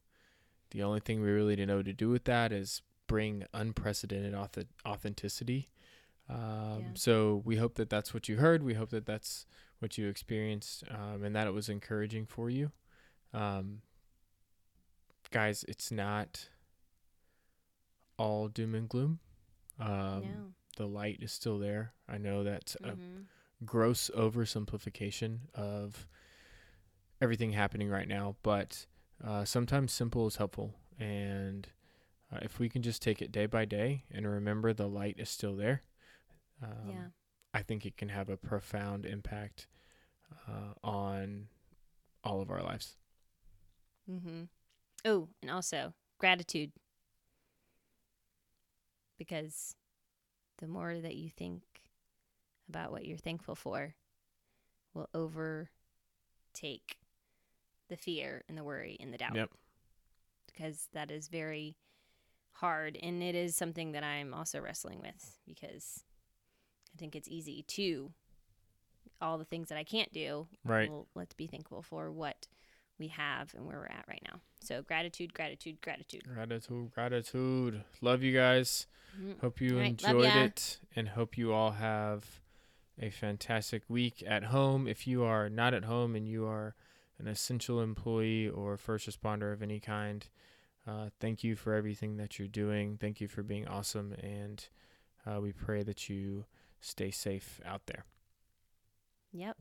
the 0.71 0.81
only 0.83 0.99
thing 0.99 1.21
we 1.21 1.29
really 1.29 1.55
know 1.63 1.83
to 1.83 1.93
do 1.93 2.09
with 2.09 2.23
that 2.25 2.51
is 2.51 2.81
bring 3.07 3.45
unprecedented 3.53 4.33
auth- 4.33 4.67
authenticity. 4.85 5.69
Um, 6.29 6.37
Yeah. 6.81 6.91
So 6.95 7.41
we 7.45 7.55
hope 7.57 7.75
that 7.75 7.89
that's 7.89 8.13
what 8.13 8.27
you 8.29 8.37
heard. 8.37 8.61
We 8.63 8.73
hope 8.75 8.89
that 8.89 9.05
that's 9.05 9.45
what 9.79 9.97
you 9.97 10.07
experienced, 10.07 10.83
um, 10.89 11.23
and 11.23 11.35
that 11.35 11.47
it 11.47 11.51
was 11.51 11.69
encouraging 11.69 12.25
for 12.25 12.49
you. 12.49 12.71
Um, 13.33 13.81
guys, 15.31 15.63
it's 15.67 15.91
not 15.91 16.49
all 18.17 18.47
doom 18.47 18.75
and 18.75 18.89
gloom. 18.89 19.19
Um, 19.79 20.21
no 20.23 20.53
The 20.77 20.87
light 20.87 21.19
is 21.21 21.31
still 21.31 21.57
there. 21.59 21.93
I 22.07 22.17
know 22.17 22.43
that's 22.43 22.75
a 22.83 22.91
Mhm. 22.95 23.25
gross 23.65 24.09
oversimplification 24.15 25.49
of 25.55 26.07
everything 27.21 27.53
happening 27.53 27.89
right 27.89 28.07
now, 28.07 28.35
but 28.43 28.85
uh, 29.23 29.43
sometimes 29.45 29.91
simple 29.91 30.27
is 30.27 30.35
helpful. 30.35 30.75
And 30.99 31.67
uh, 32.31 32.39
if 32.41 32.59
we 32.59 32.69
can 32.69 32.81
just 32.81 33.01
take 33.01 33.21
it 33.21 33.31
day 33.31 33.45
by 33.45 33.65
day 33.65 34.03
and 34.11 34.27
remember 34.27 34.73
the 34.73 34.87
light 34.87 35.15
is 35.17 35.29
still 35.29 35.55
there, 35.55 35.83
um, 36.61 36.89
yeah 36.89 37.07
I 37.57 37.63
think 37.63 37.87
it 37.87 37.97
can 37.97 38.09
have 38.09 38.29
a 38.29 38.37
profound 38.37 39.03
impact 39.03 39.65
uh, 40.47 40.73
on 40.83 41.47
all 42.23 42.39
of 42.39 42.51
our 42.51 42.61
lives. 42.61 42.95
Mm-hmm. 44.09 44.43
Oh, 45.05 45.29
and 45.41 45.49
also 45.49 45.93
gratitude. 46.19 46.71
Because 49.17 49.75
the 50.59 50.67
more 50.67 50.99
that 50.99 51.15
you 51.15 51.31
think 51.31 51.63
about 52.69 52.91
what 52.91 53.05
you're 53.05 53.17
thankful 53.17 53.55
for 53.55 53.95
will 54.93 55.09
overtake 55.15 55.69
the 57.89 57.97
fear 57.97 58.43
and 58.47 58.55
the 58.55 58.63
worry 58.63 58.97
and 58.99 59.11
the 59.11 59.17
doubt. 59.17 59.35
Yep. 59.35 59.49
Because 60.45 60.89
that 60.93 61.09
is 61.09 61.27
very 61.27 61.75
hard. 62.59 62.97
And 63.01 63.21
it 63.23 63.35
is 63.35 63.55
something 63.55 63.91
that 63.93 64.03
I'm 64.03 64.33
also 64.33 64.59
wrestling 64.59 64.99
with 64.99 65.37
because 65.45 66.03
I 66.93 66.97
think 66.97 67.15
it's 67.15 67.27
easy 67.27 67.63
to 67.69 68.11
all 69.21 69.37
the 69.37 69.45
things 69.45 69.69
that 69.69 69.77
I 69.77 69.83
can't 69.83 70.11
do 70.11 70.47
Right. 70.63 70.89
well, 70.89 71.07
let's 71.15 71.33
be 71.33 71.47
thankful 71.47 71.81
for 71.81 72.11
what 72.11 72.47
we 72.99 73.07
have 73.09 73.53
and 73.55 73.65
where 73.65 73.77
we're 73.77 73.85
at 73.87 74.05
right 74.07 74.21
now. 74.31 74.41
So 74.61 74.81
gratitude, 74.81 75.33
gratitude, 75.33 75.81
gratitude. 75.81 76.23
Gratitude, 76.23 76.91
gratitude. 76.93 77.83
Love 78.01 78.23
you 78.23 78.33
guys. 78.33 78.87
Mhm. 79.17 79.39
Hope 79.39 79.61
you 79.61 79.77
right, 79.79 79.89
enjoyed 79.89 80.35
it 80.35 80.79
and 80.95 81.09
hope 81.09 81.37
you 81.37 81.53
all 81.53 81.71
have 81.71 82.41
a 82.99 83.09
fantastic 83.11 83.83
week 83.87 84.23
at 84.25 84.45
home. 84.45 84.87
If 84.87 85.05
you 85.07 85.23
are 85.23 85.49
not 85.49 85.73
at 85.75 85.85
home 85.85 86.15
and 86.15 86.27
you 86.27 86.45
are 86.45 86.75
an 87.19 87.27
essential 87.27 87.81
employee 87.81 88.47
or 88.49 88.77
first 88.77 89.07
responder 89.07 89.53
of 89.53 89.61
any 89.61 89.79
kind, 89.79 90.27
uh, 90.87 91.09
thank 91.19 91.43
you 91.43 91.55
for 91.55 91.73
everything 91.73 92.17
that 92.17 92.39
you're 92.39 92.47
doing. 92.47 92.97
Thank 92.99 93.19
you 93.19 93.27
for 93.27 93.43
being 93.43 93.67
awesome. 93.67 94.13
And 94.13 94.65
uh, 95.25 95.41
we 95.41 95.51
pray 95.51 95.83
that 95.83 96.07
you 96.07 96.45
stay 96.79 97.11
safe 97.11 97.59
out 97.65 97.81
there. 97.87 98.05
Yep. 99.33 99.57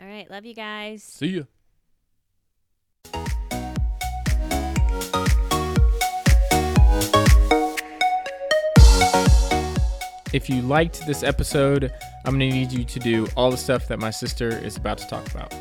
All 0.00 0.06
right. 0.06 0.28
Love 0.28 0.44
you 0.44 0.54
guys. 0.54 1.04
See 1.04 1.26
ya. 1.28 1.42
If 10.32 10.50
you 10.50 10.62
liked 10.62 11.06
this 11.06 11.22
episode, 11.22 11.92
I'm 12.24 12.36
going 12.36 12.50
to 12.50 12.56
need 12.56 12.72
you 12.72 12.82
to 12.84 12.98
do 12.98 13.28
all 13.36 13.52
the 13.52 13.56
stuff 13.56 13.86
that 13.86 14.00
my 14.00 14.10
sister 14.10 14.48
is 14.48 14.76
about 14.76 14.98
to 14.98 15.06
talk 15.06 15.24
about. 15.30 15.54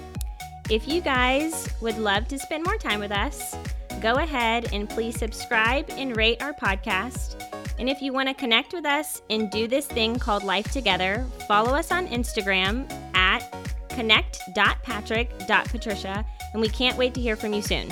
If 0.71 0.87
you 0.87 0.99
guys 0.99 1.69
would 1.79 1.99
love 1.99 2.27
to 2.29 2.39
spend 2.39 2.65
more 2.65 2.77
time 2.77 2.99
with 2.99 3.11
us, 3.11 3.55
go 4.03 4.15
ahead 4.15 4.71
and 4.73 4.89
please 4.89 5.17
subscribe 5.17 5.89
and 5.91 6.17
rate 6.17 6.43
our 6.43 6.53
podcast. 6.53 7.41
And 7.79 7.89
if 7.89 8.01
you 8.01 8.11
want 8.11 8.27
to 8.27 8.35
connect 8.35 8.73
with 8.73 8.85
us 8.85 9.21
and 9.29 9.49
do 9.49 9.65
this 9.65 9.87
thing 9.87 10.19
called 10.19 10.43
Life 10.43 10.73
Together, 10.73 11.25
follow 11.47 11.73
us 11.73 11.89
on 11.89 12.09
Instagram 12.09 12.91
at 13.15 13.49
connect.patrick.patricia. 13.87 16.25
And 16.51 16.61
we 16.61 16.67
can't 16.67 16.97
wait 16.97 17.13
to 17.13 17.21
hear 17.21 17.37
from 17.37 17.53
you 17.53 17.61
soon. 17.61 17.87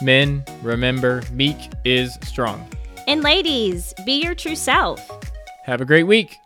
Men, 0.00 0.42
remember, 0.62 1.22
meek 1.30 1.58
is 1.84 2.18
strong. 2.24 2.66
And 3.06 3.22
ladies, 3.22 3.92
be 4.06 4.22
your 4.22 4.34
true 4.34 4.56
self. 4.56 5.06
Have 5.64 5.82
a 5.82 5.84
great 5.84 6.04
week. 6.04 6.38